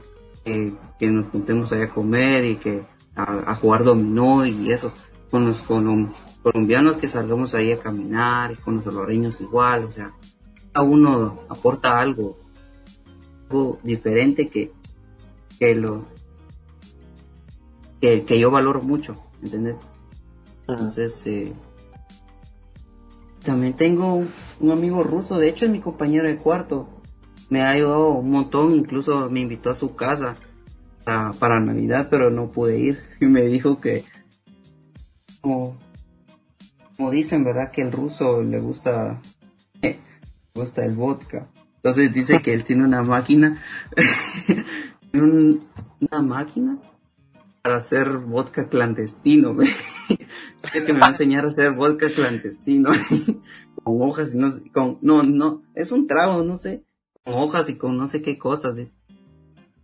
[0.44, 4.92] que nos juntemos allá a comer y que a jugar dominó y eso.
[5.30, 9.84] Con los colombianos que salgamos ahí a caminar y con los salvadoreños igual.
[9.84, 10.12] O sea,
[10.72, 12.38] a uno aporta algo,
[13.48, 14.72] algo diferente que,
[15.58, 16.06] que lo
[18.00, 19.76] que, que yo valoro mucho, ¿entendés?
[20.66, 21.52] Entonces, eh,
[23.42, 24.24] también tengo
[24.60, 26.88] un amigo ruso, de hecho es mi compañero de cuarto.
[27.48, 30.36] Me ha ayudado un montón, incluso me invitó a su casa
[31.04, 32.98] para, para Navidad, pero no pude ir.
[33.20, 34.04] Y me dijo que,
[35.40, 35.78] como,
[37.10, 37.70] dicen, ¿verdad?
[37.70, 39.20] Que el ruso le gusta,
[39.82, 39.98] le
[40.54, 41.48] gusta el vodka.
[41.76, 43.62] Entonces dice que él tiene una máquina,
[45.12, 46.78] una máquina
[47.62, 49.56] para hacer vodka clandestino.
[50.72, 52.90] que me va a enseñar a hacer vodka clandestino
[53.84, 56.84] con hojas y no con no no es un trago no sé
[57.24, 58.76] con hojas y con no sé qué cosas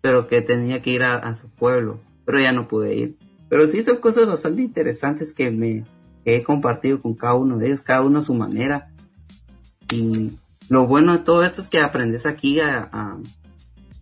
[0.01, 3.17] pero que tenía que ir a, su pueblo pero ya no pude ir
[3.55, 5.85] pero sí son cosas bastante interesantes que me
[6.25, 8.91] he compartido con cada uno de ellos cada uno a su manera
[9.93, 10.33] y
[10.69, 12.91] lo bueno de todo esto es que aprendes aquí a,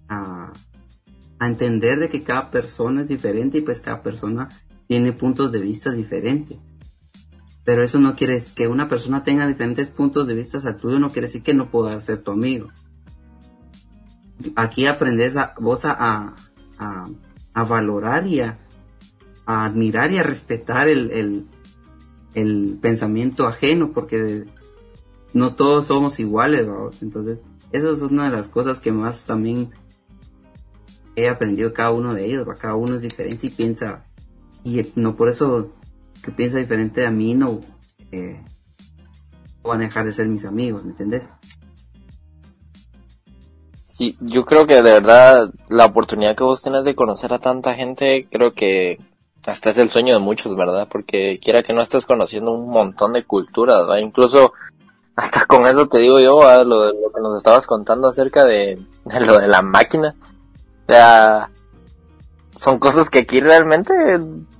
[0.08, 0.52] a,
[1.38, 4.48] entender de que cada persona es diferente y pues cada persona
[4.86, 6.56] tiene puntos de vista diferentes.
[7.62, 10.98] Pero eso no quiere decir que una persona tenga diferentes puntos de vista al tuyo,
[10.98, 12.68] no quiere decir que no pueda ser tu amigo.
[14.56, 16.36] Aquí aprendes a, vos a,
[16.78, 18.62] a valorar y a,
[19.46, 21.46] admirar y a respetar el,
[22.35, 24.44] el, pensamiento ajeno, porque
[25.33, 26.66] no todos somos iguales,
[27.00, 27.38] Entonces,
[27.72, 29.70] eso es una de las cosas que más también
[31.16, 34.05] he aprendido cada uno de ellos, cada uno es diferente y piensa
[34.64, 35.72] y no por eso
[36.22, 37.61] que piensa diferente a mí no
[38.12, 38.40] eh,
[39.62, 41.28] van a dejar de ser mis amigos, ¿me entiendes?
[43.85, 47.74] Sí, yo creo que de verdad la oportunidad que vos tenés de conocer a tanta
[47.74, 48.98] gente, creo que
[49.46, 50.87] hasta es el sueño de muchos, ¿verdad?
[50.90, 53.98] Porque quiera que no estés conociendo un montón de culturas, ¿verdad?
[53.98, 54.52] Incluso
[55.16, 58.81] hasta con eso te digo yo, lo, lo que nos estabas contando acerca de,
[59.26, 60.14] lo de la máquina.
[60.87, 61.50] O sea,
[62.55, 63.92] son cosas que aquí realmente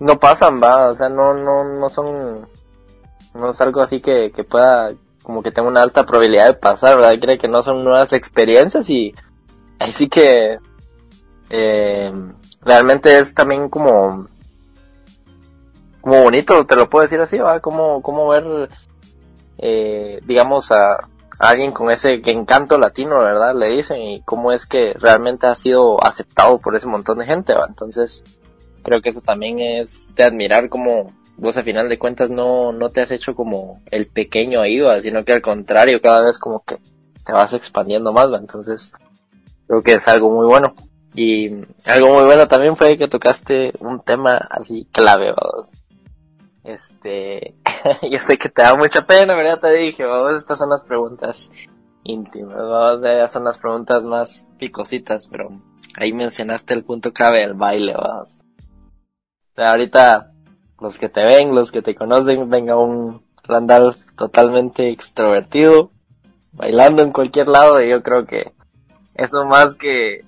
[0.01, 2.49] no pasan, va, o sea, no, no, no son,
[3.35, 4.93] no es algo así que, que pueda,
[5.23, 7.15] como que tenga una alta probabilidad de pasar, ¿verdad?
[7.21, 9.15] Creo que no son nuevas experiencias y
[9.79, 10.59] ahí sí que,
[11.51, 12.13] eh,
[12.63, 14.27] realmente es también como,
[16.03, 18.69] como bonito, te lo puedo decir así, va, como, como ver,
[19.59, 23.55] eh, digamos, a, alguien con ese encanto latino, ¿verdad?
[23.55, 27.55] Le dicen y cómo es que realmente ha sido aceptado por ese montón de gente,
[27.55, 27.67] ¿va?
[27.69, 28.25] Entonces,
[28.83, 32.91] creo que eso también es de admirar como vos a final de cuentas no, no
[32.91, 35.01] te has hecho como el pequeño ahí, ¿va?
[35.01, 36.79] Sino que al contrario, cada vez como que
[37.25, 38.39] te vas expandiendo más, ¿va?
[38.39, 38.93] Entonces,
[39.67, 40.75] creo que es algo muy bueno.
[41.15, 41.51] Y
[41.87, 45.63] algo muy bueno también fue que tocaste un tema así clave, ¿va?
[46.65, 47.57] Este,
[48.11, 49.61] yo sé que te da mucha pena, ¿verdad?
[49.61, 51.51] Te dije, vamos, estas son las preguntas
[52.05, 55.51] íntimas, vamos, son las preguntas más picositas, pero
[55.97, 58.39] ahí mencionaste el punto clave del baile, vamos.
[59.57, 60.33] O ahorita
[60.81, 65.91] los que te ven, los que te conocen, venga un Randall totalmente extrovertido,
[66.53, 68.53] bailando en cualquier lado y yo creo que
[69.15, 70.25] eso más que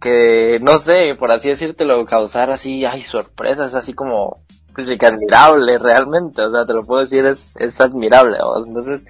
[0.00, 4.42] que no sé, por así decírtelo, causar así, ay, sorpresas, así como
[4.74, 9.06] pues que admirable realmente, o sea, te lo puedo decir, es, es admirable, entonces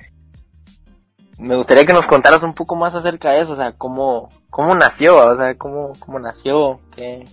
[1.38, 4.74] me gustaría que nos contaras un poco más acerca de eso, o sea, cómo, cómo
[4.74, 7.24] nació, o sea, cómo, cómo nació, qué,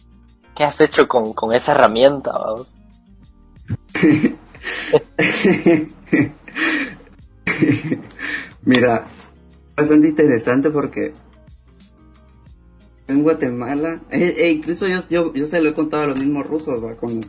[0.56, 2.76] qué has hecho con, con esa herramienta, vamos.
[8.64, 9.06] Mira,
[9.76, 11.14] bastante interesante porque
[13.08, 16.84] en Guatemala, e incluso yo, yo, yo, se lo he contado a los mismos rusos,
[16.84, 16.96] ¿va?
[16.96, 17.20] Con,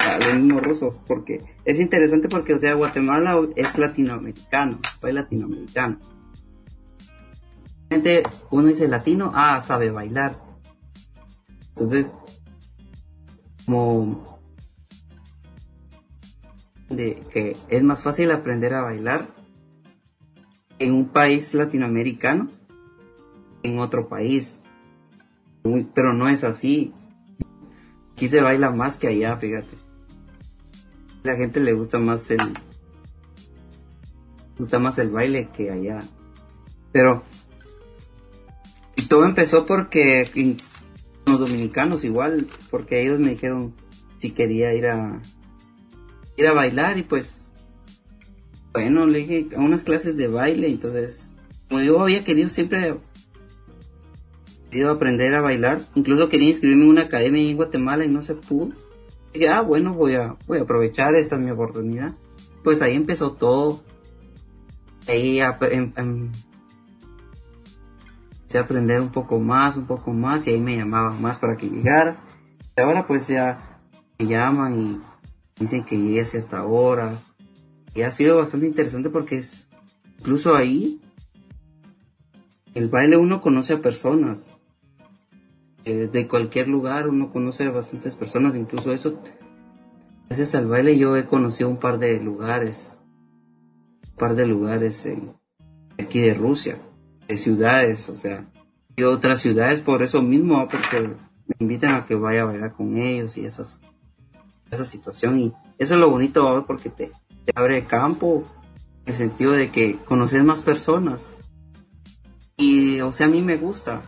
[0.00, 5.98] a los mismos rusos, porque es interesante porque, o sea, Guatemala es latinoamericano, fue latinoamericano.
[7.90, 10.40] Gente, uno dice latino, ah, sabe bailar.
[11.70, 12.10] Entonces,
[13.66, 14.40] como
[16.88, 19.28] de que es más fácil aprender a bailar
[20.78, 22.50] en un país latinoamericano
[23.62, 24.60] en otro país.
[25.94, 26.94] pero no es así.
[28.12, 29.79] Aquí se baila más que allá, fíjate.
[31.22, 32.40] La gente le gusta más el
[34.58, 36.02] gusta más el baile que allá.
[36.92, 37.24] Pero
[38.96, 40.28] y todo empezó porque
[41.26, 43.74] los dominicanos igual, porque ellos me dijeron
[44.18, 45.20] si quería ir a
[46.36, 47.42] ir a bailar y pues
[48.72, 51.36] bueno, le dije a unas clases de baile, entonces
[51.68, 52.96] como yo había querido siempre
[54.70, 58.34] querido aprender a bailar, incluso quería inscribirme en una academia en Guatemala y no se
[58.34, 58.72] pudo.
[59.32, 62.14] Dije, ah, bueno, voy a, voy a aprovechar, esta es mi oportunidad.
[62.62, 63.82] Pues ahí empezó todo.
[65.06, 66.32] Ahí a, em, em,
[68.58, 72.20] aprender un poco más, un poco más, y ahí me llamaban más para que llegara.
[72.76, 73.80] Y ahora pues ya
[74.18, 75.00] me llaman y
[75.60, 77.18] dicen que llegue a cierta hora.
[77.94, 79.68] Y ha sido bastante interesante porque es,
[80.18, 81.00] incluso ahí,
[82.74, 84.50] el baile uno conoce a personas.
[85.84, 89.20] Eh, de cualquier lugar uno conoce a bastantes personas, incluso eso.
[90.28, 92.96] Gracias al baile yo he conocido un par de lugares.
[94.10, 95.08] Un par de lugares
[95.98, 96.78] aquí de Rusia.
[97.26, 98.46] De ciudades, o sea.
[98.96, 102.96] Y otras ciudades por eso mismo, porque me invitan a que vaya a bailar con
[102.96, 103.80] ellos y esas
[104.70, 107.10] esa situación y eso es lo bonito porque te,
[107.44, 108.44] te abre campo
[109.04, 111.32] en el sentido de que conoces más personas
[112.56, 114.02] y o sea a mí me gusta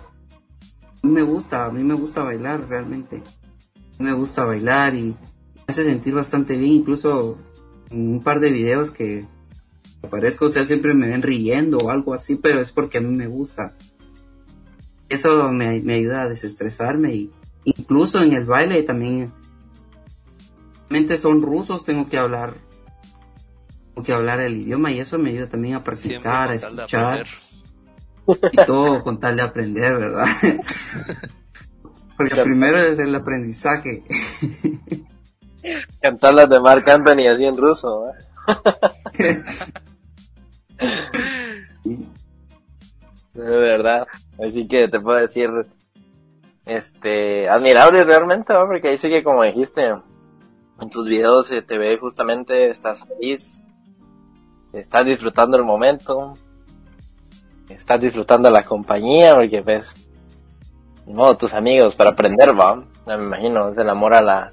[1.03, 3.23] mí me gusta a mí me gusta bailar realmente.
[3.99, 7.39] A me gusta bailar y me hace sentir bastante bien incluso
[7.91, 9.27] en un par de videos que
[10.03, 13.15] aparezco o sea siempre me ven riendo o algo así pero es porque a mí
[13.15, 13.75] me gusta.
[15.09, 17.31] Eso me, me ayuda a desestresarme y
[17.65, 19.33] incluso en el baile también.
[21.17, 22.55] Son rusos, tengo que hablar,
[23.95, 27.25] tengo que hablar el idioma y eso me ayuda también a practicar, a escuchar
[28.27, 30.27] y todo con tal de aprender, ¿verdad?
[32.17, 34.03] Porque primero es el aprendizaje.
[36.01, 38.07] Cantar las de Mark Anthony así en ruso,
[43.35, 44.07] De verdad.
[44.45, 45.51] Así que te puedo decir,
[46.67, 51.97] este, admirable realmente, porque ahí sí que como dijiste, en tus videos se te ve
[51.99, 53.63] justamente, estás feliz,
[54.73, 56.35] estás disfrutando el momento,
[57.75, 60.09] estás disfrutando la compañía, porque ves,
[61.07, 64.53] no, tus amigos para aprender, va, me imagino, es el amor a la,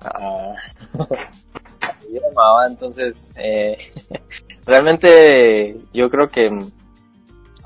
[2.68, 3.76] entonces, eh,
[4.66, 6.50] realmente yo creo que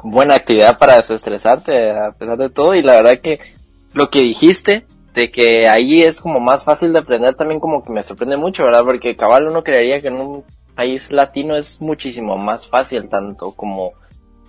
[0.03, 3.41] buena actividad para desestresarte a pesar de todo y la verdad que
[3.93, 7.93] lo que dijiste de que ahí es como más fácil de aprender también como que
[7.93, 8.85] me sorprende mucho, ¿verdad?
[8.85, 10.45] Porque cabal uno creería que en un
[10.75, 13.93] país latino es muchísimo más fácil tanto como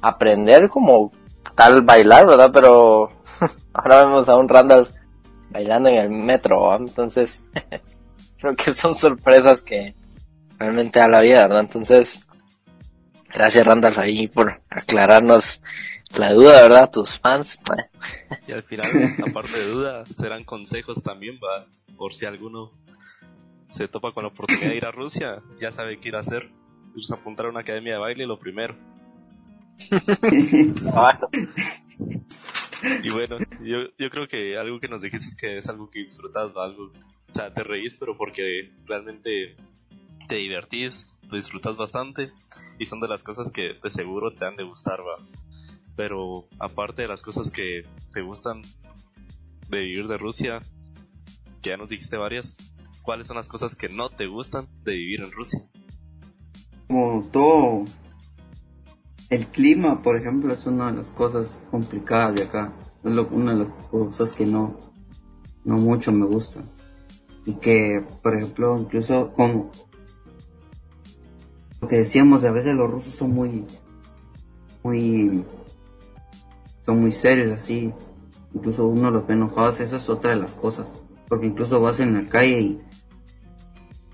[0.07, 1.11] aprender como
[1.55, 2.51] tal bailar, ¿verdad?
[2.53, 3.09] Pero
[3.73, 4.87] ahora vemos a un Randall
[5.49, 7.45] bailando en el metro, Entonces,
[8.37, 9.95] creo que son sorpresas que
[10.59, 11.61] realmente a la vida, ¿verdad?
[11.61, 12.25] Entonces,
[13.33, 15.61] gracias Randall ahí por aclararnos
[16.17, 16.91] la duda, ¿verdad?
[16.91, 17.61] Tus fans.
[18.47, 18.87] Y al final,
[19.27, 21.65] aparte de duda, serán consejos también, va.
[21.97, 22.71] Por si alguno
[23.65, 26.49] se topa con la oportunidad de ir a Rusia, ya sabe qué ir a hacer.
[26.95, 28.75] Irse a apuntar a una academia de baile lo primero.
[33.03, 35.99] Y bueno, yo, yo creo que algo que nos dijiste es que es algo que
[35.99, 36.65] disfrutas, ¿va?
[36.65, 39.55] Algo, o sea, te reís, pero porque realmente
[40.27, 42.31] te divertís, lo disfrutas bastante
[42.79, 45.17] y son de las cosas que de seguro te han de gustar, va
[45.95, 48.61] pero aparte de las cosas que te gustan,
[49.69, 50.61] de vivir de Rusia,
[51.61, 52.55] que ya nos dijiste varias,
[53.01, 55.63] ¿cuáles son las cosas que no te gustan de vivir en Rusia?
[56.87, 57.85] Como todo,
[59.35, 62.73] el clima, por ejemplo, es una de las cosas complicadas de acá.
[63.03, 64.79] Es una de las cosas que no,
[65.63, 66.69] no mucho me gustan.
[67.45, 69.71] Y que, por ejemplo, incluso como
[71.81, 73.65] lo que decíamos, de a veces los rusos son muy,
[74.83, 75.43] muy,
[76.81, 77.93] son muy serios así.
[78.53, 80.95] Incluso uno los ve enojados, esa es otra de las cosas.
[81.27, 82.81] Porque incluso vas en la calle y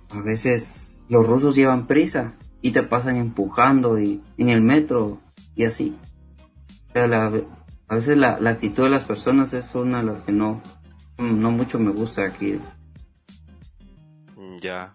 [0.10, 5.20] a veces los rusos llevan prisa y te pasan empujando y en el metro
[5.56, 5.96] y así.
[6.90, 7.32] O sea, la-
[7.88, 10.62] a veces la, la actitud de las personas es una de las que no,
[11.18, 12.60] no mucho me gusta aquí.
[14.38, 14.94] Mm, Ya.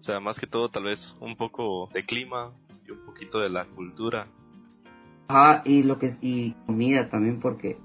[0.00, 2.52] O sea, más que todo tal vez un poco de clima
[2.86, 4.26] y un poquito de la cultura.
[5.26, 7.78] Ajá, y lo que es, y comida también porque,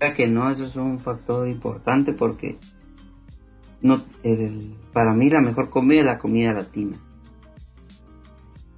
[0.00, 2.58] ya que no, eso es un factor importante porque
[3.82, 6.96] no, el- para mí la mejor comida es la comida latina.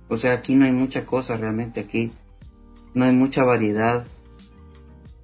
[0.09, 2.13] O sea, aquí no hay mucha cosa realmente, aquí
[2.95, 4.07] no hay mucha variedad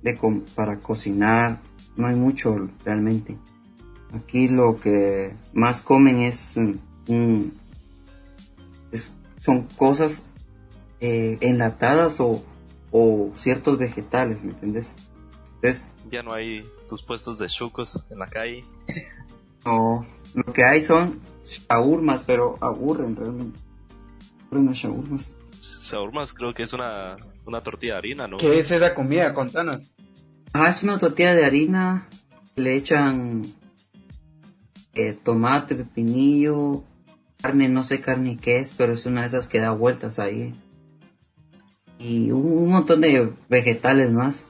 [0.02, 1.60] de com- para cocinar,
[1.96, 3.36] no hay mucho realmente.
[4.12, 7.50] Aquí lo que más comen es, mm, mm,
[8.92, 10.24] es- son cosas
[11.00, 12.42] eh, enlatadas o,
[12.90, 14.92] o ciertos vegetales, ¿me entendés?
[15.56, 18.64] Entonces, Ya no hay tus puestos de chucos en la calle.
[19.66, 23.58] no, lo que hay son shaurmas, pero aburren realmente.
[24.54, 25.34] Aburren las shaurmas.
[25.82, 28.36] Shawarmas creo que es una, una tortilla de harina, ¿no?
[28.36, 29.34] ¿Qué es esa comida?
[29.34, 29.90] Contanos.
[30.52, 32.08] Ah, es una tortilla de harina,
[32.54, 33.42] le echan
[34.94, 36.84] eh, tomate, pepinillo,
[37.42, 40.54] carne, no sé carne qué es, pero es una de esas que da vueltas ahí.
[41.98, 44.46] Y un, un montón de vegetales más.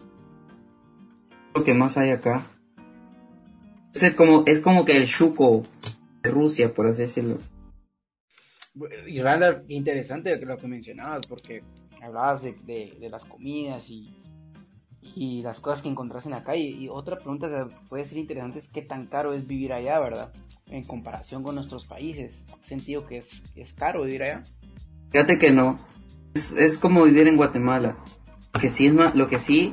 [1.54, 2.46] Lo que más hay acá.
[3.94, 5.62] Es el como, es como que el chuco
[6.22, 7.38] de Rusia, por así decirlo.
[9.06, 11.62] Y Randa, qué interesante lo que mencionabas, porque
[12.02, 14.12] hablabas de, de- las comidas y,
[15.02, 16.64] y las cosas que encontrás en la calle.
[16.64, 20.32] Y otra pregunta que puede ser interesante es qué tan caro es vivir allá, ¿verdad?
[20.66, 22.44] En comparación con nuestros países.
[22.52, 24.42] ¿Has sentido que es, es caro vivir allá?
[25.12, 25.78] Fíjate que no.
[26.34, 27.96] Es, es como vivir en Guatemala.
[28.52, 29.72] Lo que sí es lo que sí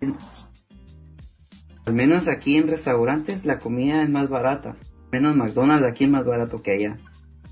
[0.00, 0.12] es-
[1.84, 4.76] al menos aquí en restaurantes la comida es más barata.
[5.12, 6.98] Menos McDonald's aquí es más barato que allá.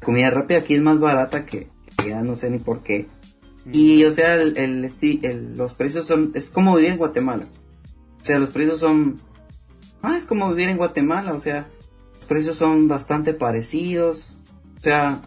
[0.05, 3.07] Comida rápida aquí es más barata que, allá, no sé ni por qué.
[3.73, 4.93] Y o sea, el, el
[5.23, 7.45] el- los precios son, es como vivir en Guatemala.
[8.21, 9.21] O sea, los precios son,
[10.03, 11.69] ah, es como vivir en Guatemala, o sea,
[12.17, 14.37] los precios son bastante parecidos.
[14.79, 15.23] O sea,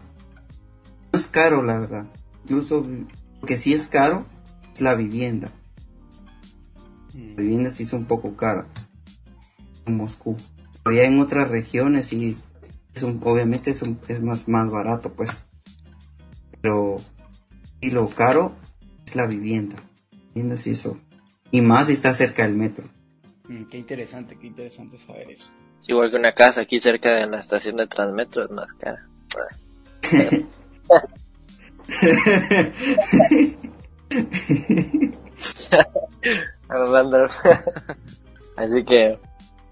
[1.12, 2.06] no es caro, la verdad.
[2.44, 2.86] Incluso
[3.40, 4.26] lo que sí es caro
[4.74, 5.50] es la vivienda.
[7.14, 8.66] La vivienda sí es un poco cara
[9.86, 10.36] en Moscú.
[10.82, 12.36] Pero ya en otras regiones sí,
[12.96, 15.44] es un- obviamente es, un- es más, más barato, pues.
[16.62, 16.96] Pero
[17.80, 18.52] y lo caro
[19.06, 19.76] es la vivienda.
[20.10, 20.98] La vivienda sí eso.
[21.50, 22.86] Y más si está cerca del metro.
[23.48, 25.46] Mm, qué interesante, qué interesante saber eso.
[25.80, 29.06] Es igual que una casa aquí cerca de la estación de Transmetro es más cara.
[38.56, 39.18] Así que,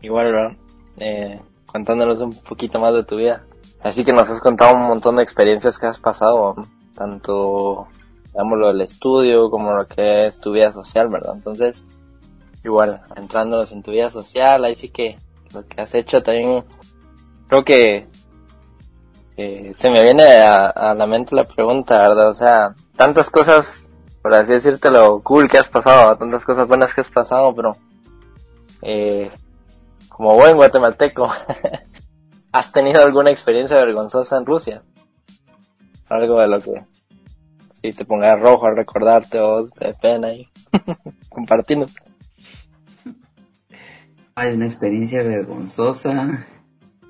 [0.02, 0.56] igual, ¿verdad?
[0.98, 1.40] Eh,
[1.74, 3.42] contándonos un poquito más de tu vida.
[3.82, 6.54] Así que nos has contado un montón de experiencias que has pasado,
[6.94, 7.88] tanto,
[8.26, 11.32] digámoslo, el estudio como lo que es tu vida social, ¿verdad?
[11.34, 11.84] Entonces,
[12.62, 15.18] igual, entrándonos en tu vida social, ahí sí que
[15.52, 16.62] lo que has hecho también,
[17.48, 18.06] creo que
[19.36, 22.28] eh, se me viene a la mente la pregunta, ¿verdad?
[22.28, 23.90] O sea, tantas cosas,
[24.22, 27.76] por así decirte, lo cool que has pasado, tantas cosas buenas que has pasado, pero
[28.80, 29.28] eh,
[30.16, 31.28] como buen guatemalteco,
[32.52, 34.84] ¿has tenido alguna experiencia vergonzosa en Rusia?
[36.08, 36.84] Algo de lo que
[37.82, 40.48] si te pongas rojo al recordarte o de pena y
[41.28, 41.96] compartirnos.
[44.36, 46.46] Hay una experiencia vergonzosa.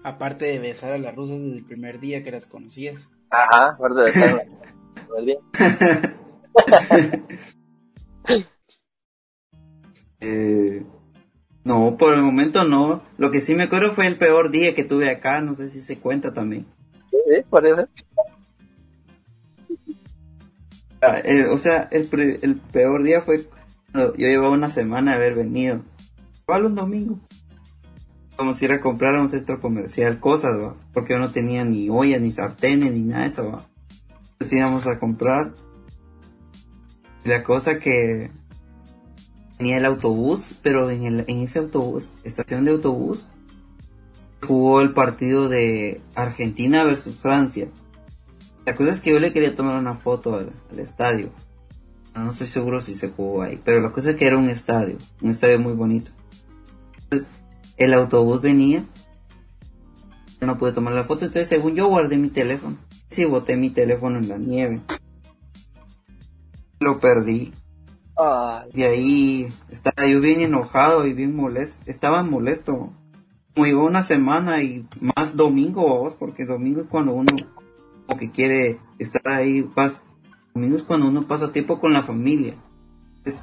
[0.03, 3.07] Aparte de besar a las rusas desde el primer día que las conocías.
[3.29, 4.47] Ajá, aparte de estar
[5.07, 5.39] todo el día.
[10.27, 10.83] Eh,
[11.65, 13.03] no, por el momento no.
[13.19, 15.41] Lo que sí me acuerdo fue el peor día que tuve acá.
[15.41, 16.67] No sé si se cuenta también.
[17.11, 17.89] Sí, eso.
[21.01, 23.47] Ah, eh, o sea, el, pre- el peor día fue
[23.93, 25.83] cuando yo llevaba una semana de haber venido.
[26.43, 27.19] Igual un domingo.
[28.37, 30.75] Vamos a ir a comprar a un centro comercial cosas, ¿va?
[30.93, 33.67] Porque yo no tenía ni ollas, ni sartenes, ni nada de eso, ¿va?
[34.33, 35.53] Entonces íbamos a comprar.
[37.23, 38.31] La cosa que
[39.59, 43.27] venía el autobús, pero en, el, en ese autobús, estación de autobús,
[44.45, 47.69] jugó el partido de Argentina versus Francia.
[48.67, 51.31] La cosa es que yo le quería tomar una foto al, estadio.
[52.15, 54.99] No estoy seguro si se jugó ahí, pero la cosa es que era un estadio,
[55.21, 56.13] un estadio muy bonito.
[57.03, 57.29] Entonces,
[57.77, 58.87] el autobús venía,
[60.41, 62.77] no pude tomar la foto, entonces según yo guardé mi teléfono.
[63.11, 64.81] Sí, boté mi teléfono en la nieve.
[66.81, 67.53] Lo perdí.
[68.73, 71.83] De ahí estaba yo bien enojado y bien molesto.
[71.87, 72.93] Estaba molesto.
[73.55, 77.33] Como iba una semana y más domingo, porque domingo es cuando uno
[78.07, 79.63] como que quiere estar ahí.
[79.63, 80.03] Pas,
[80.55, 82.55] domingo es cuando uno pasa tiempo con la familia.
[83.19, 83.43] Entonces,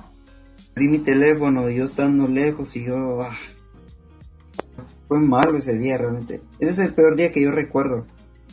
[0.74, 3.22] perdí mi teléfono y yo estando lejos y yo...
[3.22, 3.36] ah,
[5.08, 6.42] fue malo ese día realmente.
[6.60, 8.06] Ese es el peor día que yo recuerdo.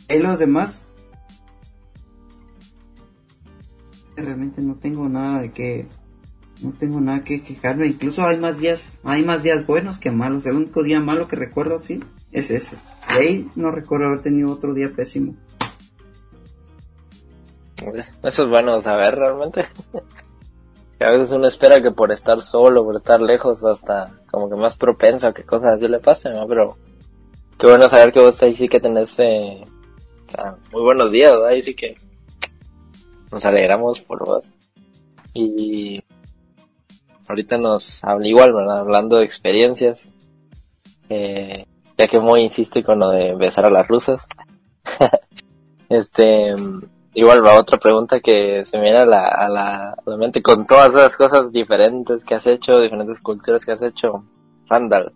[0.09, 0.87] Y los demás...
[4.17, 5.87] Realmente no tengo nada de que
[6.61, 10.45] no tengo nada que quejarme, incluso hay más días, hay más días buenos que malos.
[10.45, 12.75] El único día malo que recuerdo, sí, es ese.
[13.07, 15.35] De ahí no recuerdo haber tenido otro día pésimo.
[18.23, 19.65] Eso es bueno saber realmente.
[21.01, 24.75] A veces uno espera que por estar solo, por estar lejos, hasta como que más
[24.75, 26.45] propenso a que cosas así le pasen, ¿no?
[26.45, 26.77] Pero
[27.57, 29.61] qué bueno saber que vos ahí sí que tenés eh,
[30.27, 31.47] o sea, muy buenos días, ¿verdad?
[31.47, 31.95] Ahí sí que
[33.31, 34.53] nos alegramos por vos.
[35.33, 36.03] Y
[37.29, 38.69] ahorita nos habla igual.
[38.69, 40.11] Hablando de experiencias.
[41.07, 41.65] Eh,
[41.97, 44.27] ya que muy insiste con lo de besar a las rusas.
[45.89, 46.55] este,
[47.13, 50.65] igual va otra pregunta que se me viene a la, a la, a mente con
[50.65, 54.23] todas esas cosas diferentes que has hecho, diferentes culturas que has hecho.
[54.67, 55.13] Randall,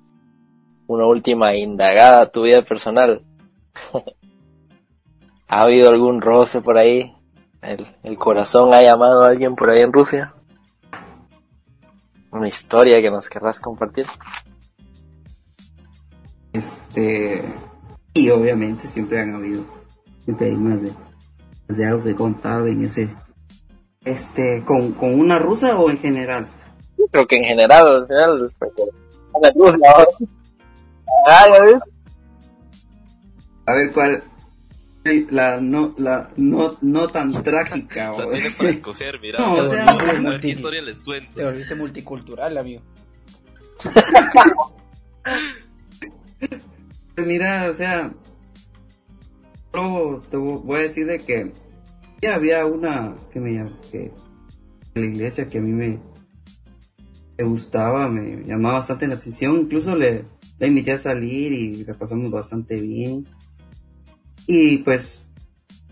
[0.88, 3.24] una última indagada a tu vida personal.
[5.48, 7.16] ¿Ha habido algún roce por ahí?
[7.62, 10.34] ¿El, el corazón ha llamado a alguien por ahí en Rusia?
[12.34, 14.06] ¿Una historia que nos querrás compartir?
[16.52, 17.44] Este,
[18.14, 19.64] y obviamente siempre han habido,
[20.26, 20.92] siempre hay más de,
[21.68, 23.16] más de algo que contar en ese,
[24.04, 26.48] este, con, con una rusa o en general.
[27.12, 30.08] Creo que en general, al final, por- la Rusia ahora.
[31.28, 31.82] Ah, ya ves.
[33.66, 34.24] A ver cuál,
[35.30, 38.12] la no, la no, no tan trágica.
[38.14, 39.40] O sea, o- tiene para escoger, mira.
[39.42, 41.32] No, o sea, a ver multi- qué historia les cuento.
[41.36, 42.82] Te volviste multicultural, amigo.
[47.16, 48.14] Pues mira, o sea,
[49.72, 49.80] te
[50.38, 51.52] vo- voy a decir de que
[52.22, 54.12] ya había una que me llam- que
[54.96, 56.00] en la iglesia que a mí me,
[57.38, 60.24] me gustaba, me llamaba bastante la atención, incluso le,
[60.60, 63.28] le invité a salir y la pasamos bastante bien.
[64.48, 65.28] Y pues,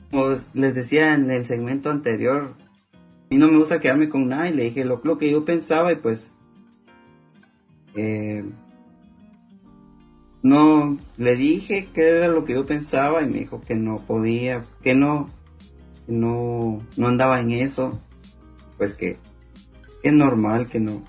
[0.10, 2.56] como les decía en el segmento anterior,
[2.94, 2.98] a
[3.30, 5.96] mí no me gusta quedarme con nada y le dije lo, que yo pensaba y
[5.96, 6.34] pues
[7.96, 8.44] eh,
[10.44, 14.66] no le dije que era lo que yo pensaba y me dijo que no podía,
[14.82, 15.30] que no,
[16.06, 18.02] que no, no andaba en eso,
[18.78, 19.18] pues que,
[20.04, 21.04] es normal, que no,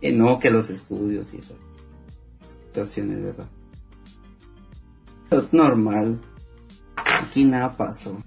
[0.00, 1.58] que no, que los estudios y esas
[2.42, 3.46] situaciones, ¿verdad?
[5.28, 6.20] Pero normal,
[7.32, 8.22] aquí nada pasó,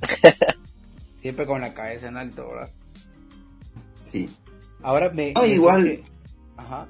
[1.20, 2.70] Siempre con la cabeza en alto, ¿verdad?
[4.04, 4.30] sí.
[4.82, 5.32] Ahora me...
[5.34, 6.02] No, me igual- surge-
[6.56, 6.86] Ajá.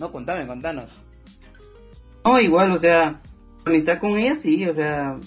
[0.00, 0.90] No, contame, contanos.
[2.24, 3.20] No, igual, o sea,
[3.64, 5.18] amistad con ella sí, o sea,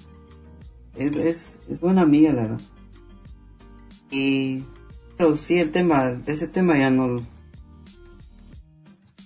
[0.96, 2.62] es, es, es buena amiga, la verdad.
[4.12, 4.64] Y,
[5.18, 7.16] pero sí, el tema, ese tema ya no,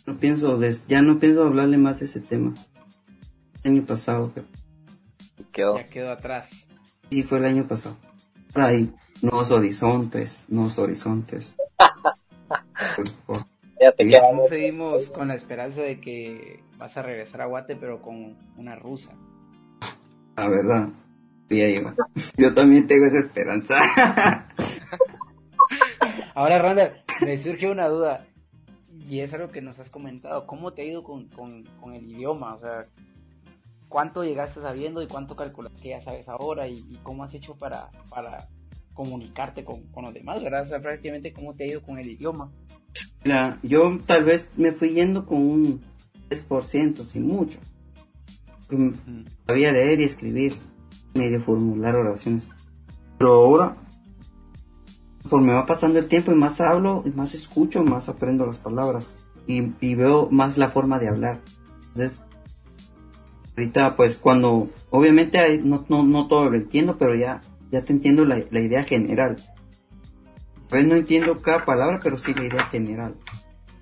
[0.06, 2.54] no pienso, ya no pienso hablarle más de ese tema.
[3.64, 4.45] El año pasado, creo.
[5.60, 5.78] Quedó.
[5.78, 6.49] Ya quedó atrás.
[7.12, 7.97] sí fue el año pasado.
[8.53, 11.53] Por ahí, nuevos horizontes, nuevos horizontes.
[13.82, 14.10] Ya te Sí.
[14.10, 14.22] queda.
[14.26, 18.76] Aún seguimos con la esperanza de que vas a regresar a Guate, pero con una
[18.76, 19.14] rusa.
[20.36, 20.89] La verdad,
[21.49, 21.93] llegó.
[22.38, 23.76] Yo también tengo esa esperanza.
[26.36, 26.93] Ahora, Randall,
[27.26, 28.26] me surge una duda.
[29.07, 30.45] Y es algo que nos has comentado.
[30.45, 32.53] ¿Cómo te ha ido con, con, con el idioma?
[32.55, 32.86] O sea,
[33.90, 36.68] ¿cuánto llegaste sabiendo y cuánto calculas que ya sabes ahora?
[36.68, 38.48] ¿Y, y cómo has hecho para, para
[38.94, 40.42] comunicarte con, con los demás?
[40.42, 40.62] ¿Verdad?
[40.62, 42.52] O sea, prácticamente, ¿cómo te ha ido con el idioma?
[43.26, 45.82] Mira, yo tal vez me fui yendo con un
[46.30, 47.60] 10%, sin mucho.
[48.70, 50.54] Mm, Sabía leer y escribir,
[51.16, 52.48] medio formular oraciones.
[53.18, 53.76] Pero ahora,
[55.24, 59.18] conforme va pasando el tiempo y más hablo, y más escucho, más aprendo las palabras.
[59.48, 61.42] Y, y veo más la forma de hablar.
[61.88, 62.20] Entonces,
[63.60, 67.41] ahorita pues cuando, obviamente hay- no, no, no todo lo entiendo, pero ya,
[67.72, 69.38] ya te entiendo la, la idea general.
[70.70, 73.16] pues no entiendo cada palabra, pero sí la idea general.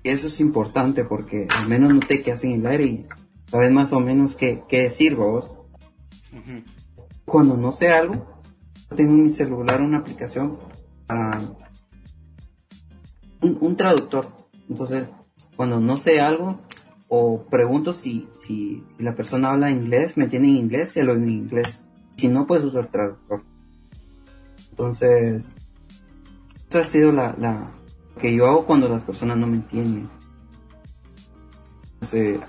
[0.02, 3.06] Y eso es importante porque al menos noté que hacen el aire y
[3.50, 5.50] sabes más o menos qué, qué decir, vos.
[6.32, 6.62] Ujú.
[7.26, 8.26] Cuando no sé algo,
[8.96, 10.58] tengo en mi celular una aplicación
[11.06, 11.40] para
[13.42, 14.28] un, un traductor.
[14.70, 15.08] Entonces,
[15.56, 16.58] cuando no sé algo
[17.08, 21.14] o pregunto si, si, si la persona habla inglés, me entiende en inglés, se lo
[21.14, 21.84] en inglés.
[22.16, 23.42] Si no, uso el traductor.
[24.70, 25.50] Entonces,
[26.68, 27.72] esa ha sido la, la
[28.20, 30.08] que yo hago cuando las personas no me entienden.
[31.94, 32.40] Entonces,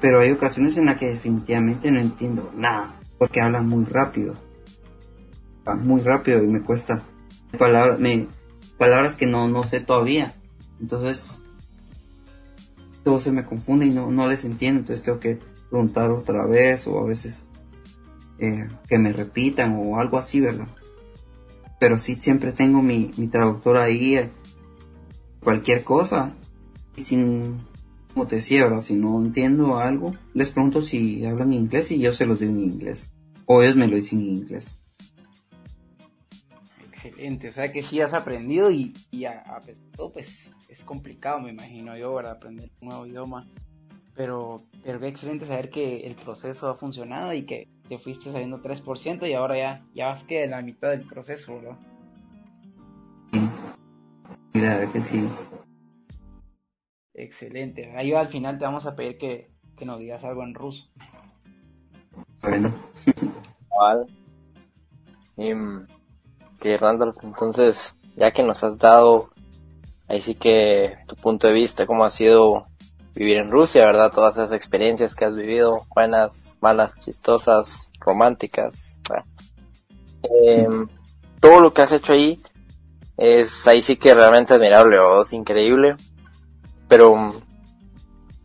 [0.00, 4.34] pero hay ocasiones en las que definitivamente no entiendo nada, porque hablan muy rápido.
[5.82, 7.02] Muy rápido y me cuesta
[7.58, 8.26] palabras, me,
[8.78, 10.34] palabras que no, no sé todavía.
[10.80, 11.42] Entonces,
[13.20, 15.38] se me confunde y no, no les entiendo, entonces tengo que
[15.70, 17.48] preguntar otra vez o a veces
[18.38, 20.68] eh, que me repitan o algo así, ¿verdad?
[21.80, 24.30] Pero sí siempre tengo mi, mi traductor ahí, eh,
[25.42, 26.34] cualquier cosa,
[26.96, 27.60] y sin,
[28.12, 28.80] como te decía, ¿verdad?
[28.80, 32.58] Si no entiendo algo, les pregunto si hablan inglés y yo se los digo en
[32.58, 33.10] inglés,
[33.46, 34.78] o ellos me lo dicen en inglés.
[36.90, 40.52] Excelente, o sea que sí has aprendido y, y a, a pesar de todo, pues
[40.68, 42.32] es complicado, me imagino yo, ¿verdad?
[42.32, 43.46] Aprender un nuevo idioma.
[44.14, 48.60] Pero, pero qué excelente saber que el proceso ha funcionado y que te fuiste saliendo
[48.60, 51.78] 3% y ahora ya, ya vas que en la mitad del proceso, ¿verdad?
[54.52, 55.28] Y la verdad que sí.
[57.14, 57.96] Excelente.
[57.96, 60.88] Ahí al final te vamos a pedir que, que nos digas algo en ruso.
[62.42, 62.74] Bueno,
[63.70, 64.06] Cabal.
[65.36, 65.86] Y, mm,
[66.60, 69.30] que Randolph, entonces, ya que nos has dado
[70.08, 72.66] ahí sí que tu punto de vista, cómo ha sido
[73.14, 74.12] vivir en Rusia, ¿verdad?
[74.12, 78.98] Todas esas experiencias que has vivido, buenas, malas, chistosas, románticas.
[80.22, 80.88] Em,
[81.40, 82.40] todo lo que has hecho ahí
[83.16, 85.96] es ahí sí que realmente admirable, o es increíble.
[86.86, 87.32] Pero mm,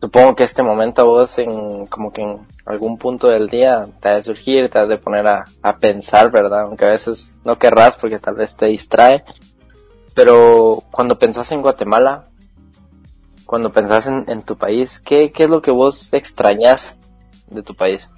[0.00, 4.08] supongo que este momento a vos en como que en algún punto del día te
[4.08, 6.62] ha de surgir, te has de poner a, a pensar, ¿verdad?
[6.62, 9.24] Aunque a veces no querrás porque tal vez te distrae.
[10.14, 12.28] Pero cuando pensás en Guatemala,
[13.46, 16.98] cuando pensás en, tu país, ¿qué, ¿qué es lo que vos extrañas
[17.50, 18.12] de tu país?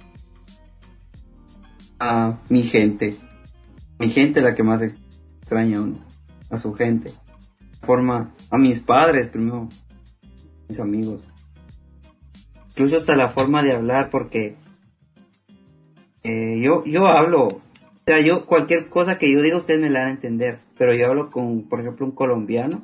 [1.99, 3.17] a mi gente.
[3.99, 6.05] Mi gente es la que más extraña a uno,
[6.49, 7.11] a su gente.
[7.81, 9.69] Forma a mis padres primero,
[10.67, 11.21] mis amigos.
[12.69, 14.55] Incluso hasta la forma de hablar porque
[16.23, 17.47] eh, yo, yo hablo,
[18.07, 21.07] sea, yo cualquier cosa que yo diga ustedes me la van a entender, pero yo
[21.07, 22.81] hablo con, por ejemplo, un colombiano,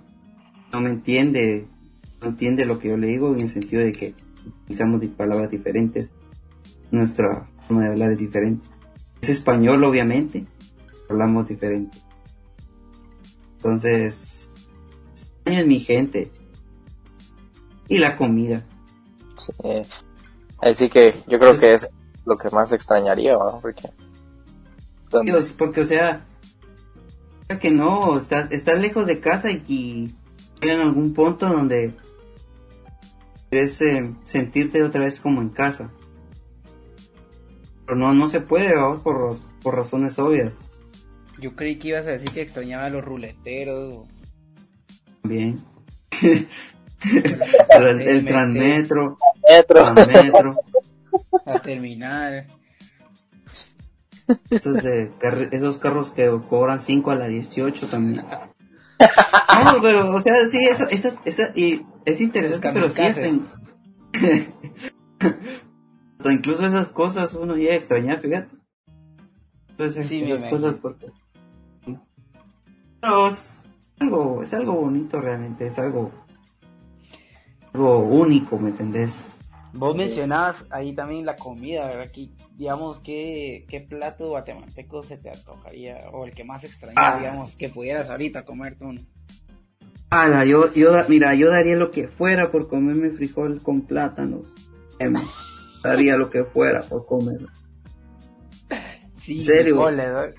[0.71, 1.65] no me entiende,
[2.21, 4.13] no entiende lo que yo le digo en el sentido de que
[4.63, 6.13] utilizamos palabras diferentes,
[6.91, 8.67] nuestra forma de hablar es diferente.
[9.21, 10.45] Es español, obviamente,
[11.09, 11.97] hablamos diferente.
[13.55, 14.51] Entonces,
[15.11, 16.31] extraño a mi gente
[17.87, 18.65] y la comida.
[19.37, 19.53] Sí,
[20.61, 21.89] así que yo creo que es
[22.25, 23.59] lo que más extrañaría, ¿verdad?
[23.61, 23.89] Porque
[25.21, 26.25] Dios, porque, o sea,
[27.59, 30.15] que no, estás, estás lejos de casa y, y
[30.61, 31.93] en algún punto donde
[33.49, 35.91] quieres eh, sentirte otra vez como en casa.
[37.85, 40.57] Pero no, no se puede, por, por razones obvias.
[41.39, 43.93] Yo creí que ibas a decir que extrañaba a los ruleteros.
[43.97, 44.07] o-
[45.23, 45.61] Bien.
[47.03, 49.17] El, el meter transmetro,
[49.49, 49.65] Metro.
[49.83, 50.59] transmetro,
[51.45, 52.47] A terminar.
[54.49, 58.23] Esos, de carri- esos carros que cobran 5 a la 18 también.
[59.65, 63.45] No, pero, o sea, sí, eso, eso, eso- y es interesante, pero sí, hasta, en-
[66.17, 68.55] hasta incluso esas cosas uno llega a extrañar, fíjate.
[69.69, 71.07] Entonces, Sí, esas cosas porque...
[73.01, 73.59] Pero es
[73.99, 76.11] algo, es algo bonito realmente, es algo,
[77.73, 79.25] algo único, ¿me entendés?
[79.73, 82.11] Vos mencionabas ahí también la comida, ¿verdad?
[82.11, 86.09] Que, digamos, ¿qué, ¿qué plato guatemalteco se te antojaría?
[86.11, 87.17] O el que más extrañas, Ah.
[87.19, 89.01] digamos, que pudieras ahorita comerte uno.
[90.11, 94.45] Ala, yo, yo, mira, yo daría lo que fuera por comerme frijol con plátanos.
[95.83, 97.39] Daría lo que fuera por comer.
[99.17, 99.75] Sí, ¿En serio?
[99.75, 100.35] frijoles.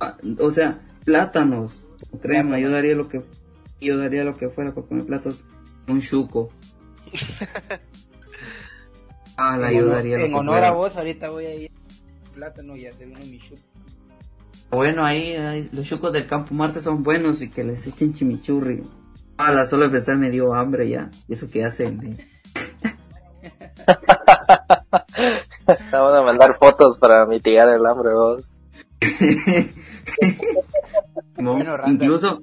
[0.00, 1.86] Ah, O sea, plátanos,
[2.20, 3.22] crema, yo daría lo que,
[3.80, 5.44] yo daría lo que fuera por comer plátanos.
[5.88, 6.50] Un chuco.
[9.40, 11.70] Ala, En yo honor- daría lo en que honor a vos, ahorita voy a ir
[12.26, 13.64] al plátano y hacer uno de mis chucos.
[14.70, 18.84] Bueno, ahí, ahí, los chucos del Campo Marte son buenos y que les echen chimichurri.
[19.36, 21.10] Ala, solo de pensar me dio hambre ya.
[21.26, 22.18] Y eso que hacen.
[25.92, 28.56] Vamos a mandar fotos para mitigar el hambre, vos.
[31.38, 32.42] No, Bueno, incluso,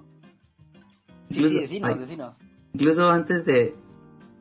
[1.29, 2.35] Sí, sí, decinos, decinos.
[2.73, 3.75] Incluso antes de...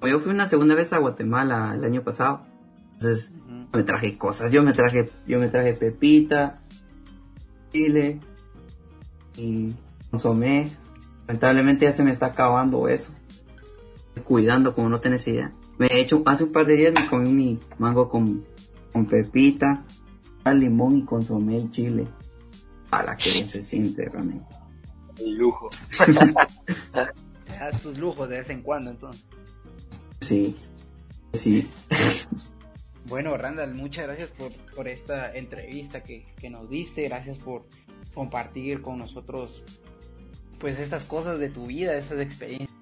[0.02, 2.42] Yo fui una segunda vez a Guatemala el año pasado.
[2.94, 3.32] Entonces
[3.72, 4.52] me traje cosas.
[4.52, 6.60] Yo me traje, yo me traje pepita,
[7.72, 8.20] chile
[9.36, 9.74] y
[10.10, 10.70] consomé.
[11.26, 13.12] Lamentablemente ya se me está acabando eso.
[14.24, 15.52] Cuidando como no tenés idea.
[15.78, 18.44] Me he hecho, hace un par de días me comí mi mango con,
[18.92, 19.84] con pepita,
[20.54, 22.06] limón y consomé y chile.
[22.90, 24.46] A la que bien se siente realmente.
[25.18, 25.68] El lujo.
[27.60, 29.24] Haz tus lujos de vez en cuando entonces.
[30.20, 30.56] Sí,
[31.32, 31.66] sí.
[33.04, 37.66] Bueno, Randall, muchas gracias por, por esta entrevista que, que, nos diste, gracias por
[38.14, 39.62] compartir con nosotros
[40.58, 42.76] pues estas cosas de tu vida, esas experiencias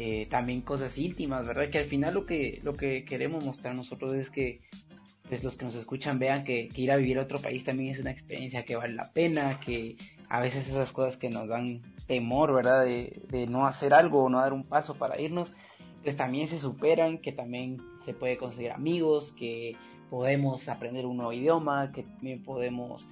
[0.00, 1.70] eh, también cosas íntimas, ¿verdad?
[1.70, 4.60] Que al final lo que, lo que queremos mostrar nosotros es que
[5.28, 7.98] pues los que nos escuchan vean que, ir a vivir a otro país también es
[7.98, 9.96] una experiencia que vale la pena, que
[10.28, 12.84] a veces esas cosas que nos dan temor, ¿verdad?
[12.84, 15.54] De, de no hacer algo o no dar un paso para irnos,
[16.08, 19.76] pues también se superan, que también se puede conseguir amigos, que
[20.08, 23.06] podemos aprender un nuevo idioma, que también podemos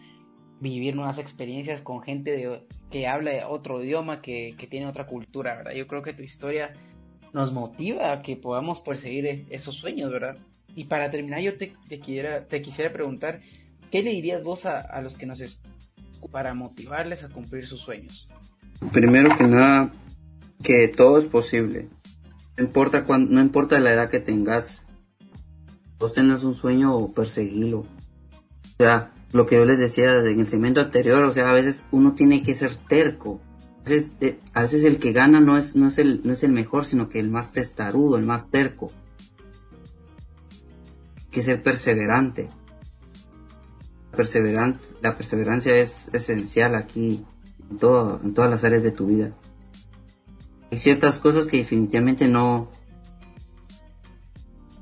[0.61, 5.73] vivir nuevas experiencias con gente de, que habla otro idioma, que, tiene otra cultura, ¿verdad?
[5.73, 6.73] Yo creo que tu historia
[7.35, 10.39] nos motiva a que podamos perseguir esos sueños, ¿verdad?
[10.75, 13.43] Y para terminar, yo te, quiera, te quisiera preguntar,
[13.91, 15.71] ¿qué le dirías vos a, a los que nos escuchan
[16.33, 18.27] para motivarles a cumplir sus sueños?
[18.91, 19.93] Primero que nada,
[20.63, 21.91] que todo es posible.
[22.57, 24.87] No importa, cuando, no importa la edad que tengas,
[25.99, 27.81] vos tenés un sueño o perseguilo.
[27.81, 27.87] O
[28.79, 32.15] sea, lo que yo les decía en el segmento anterior, o sea, a veces uno
[32.15, 33.41] tiene que ser terco.
[33.81, 36.43] A veces, eh, a veces el que gana no es, no, es el, no es
[36.43, 38.91] el mejor, sino que el más testarudo, el más terco.
[41.17, 42.49] Hay que ser perseverante.
[44.17, 47.25] Perseverante, la perseverancia es esencial aquí
[47.71, 49.33] en, todo, en todas las áreas de tu vida.
[50.71, 52.69] Hay ciertas cosas que definitivamente no,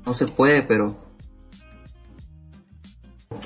[0.05, 1.05] no se puede, pero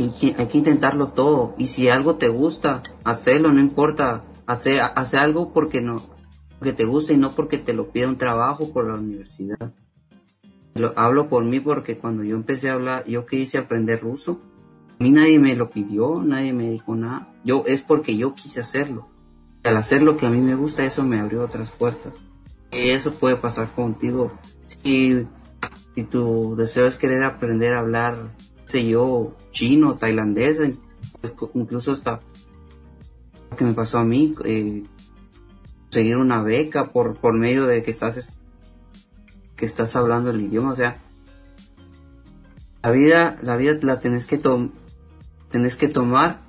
[0.03, 1.55] hay que, intentarlo todo.
[1.57, 4.23] Y si algo te gusta, hacerlo, no importa.
[4.45, 6.01] Hace, hace algo porque no,
[6.57, 9.73] porque te gusta y no porque te lo pide un trabajo por la universidad.
[10.73, 14.41] Lo, hablo por mí porque cuando yo empecé a hablar, yo quise aprender ruso.
[14.99, 17.31] A mí nadie me lo pidió, nadie me dijo nada.
[17.43, 19.07] Yo, es porque yo quise hacerlo.
[19.63, 22.19] Al hacer lo que a mí me gusta, eso me abrió otras puertas.
[22.71, 24.31] Eso puede pasar contigo.
[24.65, 25.27] Si,
[25.95, 28.29] si tu deseo es querer aprender a hablar
[28.69, 30.61] sé yo, chino, tailandés,
[31.19, 32.21] pues, incluso hasta
[33.49, 34.83] lo que me pasó a mí, eh,
[35.83, 38.37] conseguir una beca por, por medio de que estás,
[39.55, 41.01] que estás hablando el idioma, o sea,
[42.83, 44.39] la vida, la vida la tenés que,
[45.49, 46.41] tenés que tomar,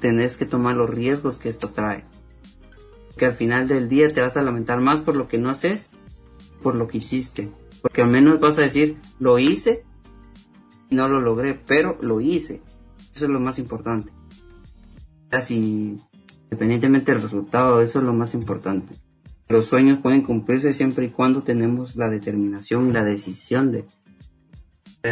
[0.00, 2.04] tenés que tomar los riesgos que esto trae.
[3.16, 5.90] Que al final del día te vas a lamentar más por lo que no haces,
[6.62, 7.50] por lo que hiciste.
[7.82, 9.84] Porque al menos vas a decir, lo hice
[10.94, 12.62] no lo logré, pero lo hice.
[13.14, 14.10] Eso es lo más importante.
[15.28, 15.98] Casi,
[16.44, 18.94] independientemente del resultado, eso es lo más importante.
[19.48, 23.84] Los sueños pueden cumplirse siempre y cuando tenemos la determinación y la decisión de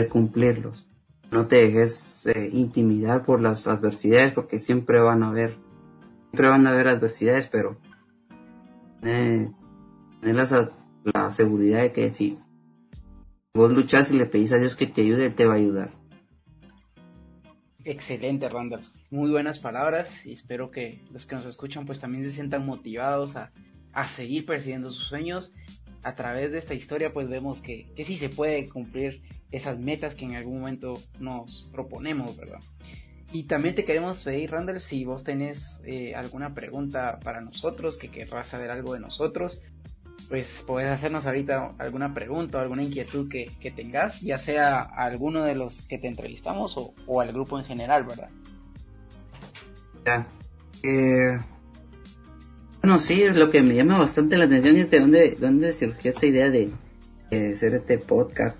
[0.08, 0.86] cumplirlos.
[1.30, 5.56] No te dejes eh, intimidar por las adversidades porque siempre van a haber,
[6.30, 7.78] siempre van a haber adversidades, pero
[9.02, 9.50] eh,
[10.20, 10.70] tener la,
[11.12, 12.38] la seguridad de que si
[13.54, 15.90] vos luchas y le pedís a Dios que te ayude, te va a ayudar.
[17.84, 18.84] Excelente, Randall.
[19.10, 23.36] Muy buenas palabras y espero que los que nos escuchan pues también se sientan motivados
[23.36, 23.50] a,
[23.92, 25.52] a seguir persiguiendo sus sueños.
[26.04, 30.14] A través de esta historia pues vemos que, que sí se puede cumplir esas metas
[30.14, 32.60] que en algún momento nos proponemos, ¿verdad?
[33.32, 38.10] Y también te queremos pedir, Randall, si vos tenés eh, alguna pregunta para nosotros, que
[38.10, 39.60] querrás saber algo de nosotros,
[40.28, 45.04] pues puedes hacernos ahorita alguna pregunta o alguna inquietud que, que tengas, ya sea a
[45.04, 48.28] alguno de los que te entrevistamos o, o al grupo en general, ¿verdad?
[50.04, 50.26] Ya.
[50.82, 51.40] Eh,
[52.82, 56.26] bueno, sí, lo que me llama bastante la atención es de dónde, dónde surgió esta
[56.26, 56.70] idea de,
[57.30, 58.58] de hacer este podcast.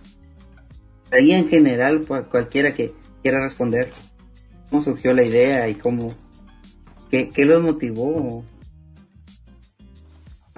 [1.13, 3.91] Ahí en general, cualquiera que quiera responder,
[4.73, 6.15] ¿cómo surgió la idea y cómo,
[7.11, 8.43] qué, qué los motivó?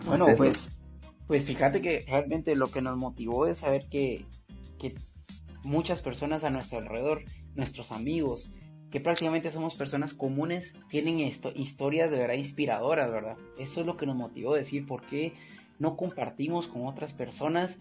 [0.07, 0.71] Bueno, pues
[1.27, 4.25] pues fíjate que realmente lo que nos motivó es saber que,
[4.79, 4.95] que
[5.65, 7.25] muchas personas a nuestro alrededor,
[7.57, 8.55] nuestros amigos,
[8.93, 13.37] que prácticamente somos personas comunes, tienen esto, historias de verdad inspiradoras, ¿verdad?
[13.59, 15.33] Eso es lo que nos motivó a decir por qué
[15.81, 17.81] no compartimos con otras personas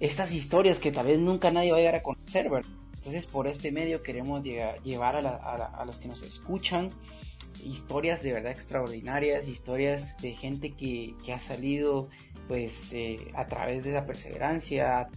[0.00, 2.79] estas historias que tal vez nunca nadie va a llegar a conocer, ¿verdad?
[3.00, 6.90] Entonces por este medio queremos llevar a, los que nos escuchan
[7.64, 12.10] historias de verdad extraordinarias, historias de gente que, ha salido
[12.46, 15.08] pues eh, a través de la perseverancia,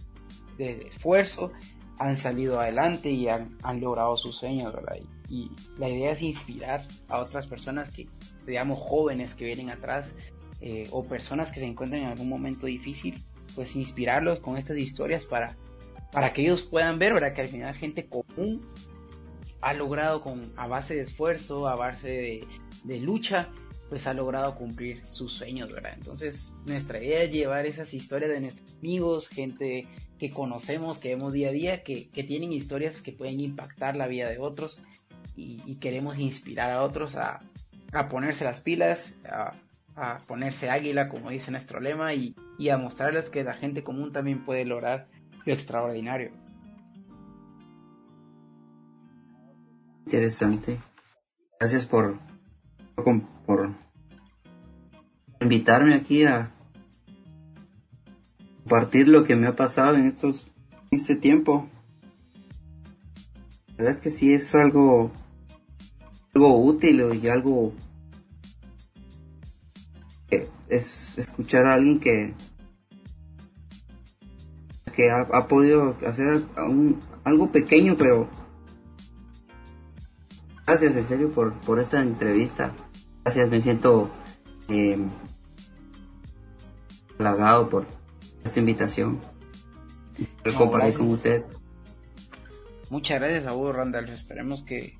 [0.56, 1.50] de esfuerzo,
[1.98, 4.96] han salido adelante y han, logrado sus sueños, ¿verdad?
[5.28, 8.08] Y, la idea es inspirar a otras personas que,
[8.46, 10.14] digamos, jóvenes que vienen atrás
[10.62, 13.22] eh, o personas que se encuentran en algún momento difícil,
[13.54, 15.54] pues inspirarlos con estas historias para
[16.14, 17.12] para que ellos puedan ver.
[17.34, 18.62] Que al final gente común
[19.60, 22.46] ha logrado con, a base de esfuerzo, a base
[22.84, 23.48] de, lucha,
[23.88, 25.94] pues ha logrado cumplir sus sueños, ¿verdad?
[25.94, 29.86] Entonces, nuestra idea es llevar esas historias de nuestros amigos, gente
[30.18, 34.28] que conocemos, que vemos día a día, que, tienen historias que pueden impactar la vida
[34.28, 34.80] de otros
[35.34, 37.40] y, queremos inspirar a otros a,
[38.10, 39.14] ponerse las pilas,
[39.96, 42.34] a, ponerse águila, como dice nuestro lema, y
[42.70, 45.08] a mostrarles que la gente común también puede lograr
[45.52, 46.30] extraordinario.
[50.06, 50.80] Interesante.
[51.58, 52.18] Gracias por,
[53.46, 53.70] por,
[55.40, 56.50] invitarme aquí a
[58.62, 60.46] compartir lo que me ha pasado en estos
[60.90, 61.68] este tiempo.
[63.68, 65.10] La verdad es que sí es algo
[66.34, 67.72] algo útil y algo
[70.68, 72.34] es escuchar a alguien que
[74.94, 76.42] que ha, podido hacer
[77.24, 78.28] algo pequeño, pero
[80.66, 82.72] gracias en serio por, por esta entrevista.
[83.24, 84.10] Gracias, me siento
[84.68, 84.98] eh,
[87.18, 87.86] halagado por
[88.44, 89.20] esta invitación.
[90.56, 91.44] compartir con usted.
[92.90, 94.08] Muchas gracias a vos, Randall.
[94.10, 94.96] Esperemos que,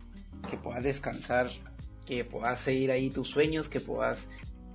[0.50, 1.50] que puedas descansar,
[2.06, 4.28] que puedas seguir ahí tus sueños, que puedas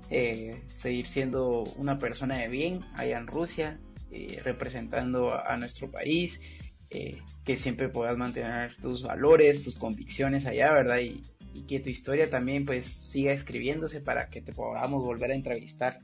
[0.10, 3.80] eh, seguir siendo una persona de bien allá en Rusia
[4.12, 6.41] eh, representando a, nuestro país,
[6.89, 10.99] eh, que siempre puedas mantener tus valores, tus convicciones allá, ¿verdad?
[10.99, 11.24] Y,
[11.68, 15.99] que tu historia también pues siga escribiéndose para que te podamos volver a entrevistar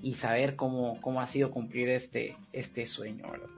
[0.00, 3.50] y saber cómo, cómo ha sido cumplir este, este sueño, ¿verdad?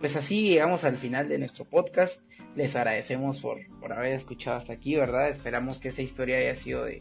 [0.00, 2.22] Pues así llegamos al final de nuestro podcast.
[2.56, 5.28] Les agradecemos por, por haber escuchado hasta aquí, ¿verdad?
[5.28, 7.00] Esperamos que esta historia haya sido de,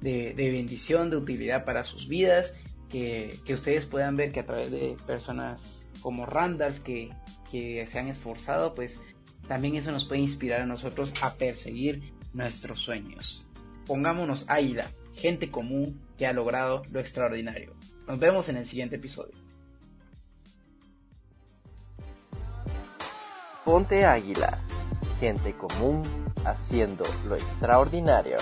[0.00, 2.54] de, de bendición, de utilidad para sus vidas
[2.92, 7.10] que, ustedes puedan ver que a través de personas como Randolph que,
[7.50, 9.00] que se han esforzado, pues
[9.48, 13.46] también eso nos puede inspirar a nosotros a perseguir nuestros sueños.
[13.86, 17.74] Pongámonos águila, gente común que ha logrado lo extraordinario.
[18.06, 19.34] Nos vemos en el siguiente episodio.
[23.64, 24.58] Ponte águila,
[25.18, 26.02] gente común
[26.44, 28.38] haciendo lo extraordinario.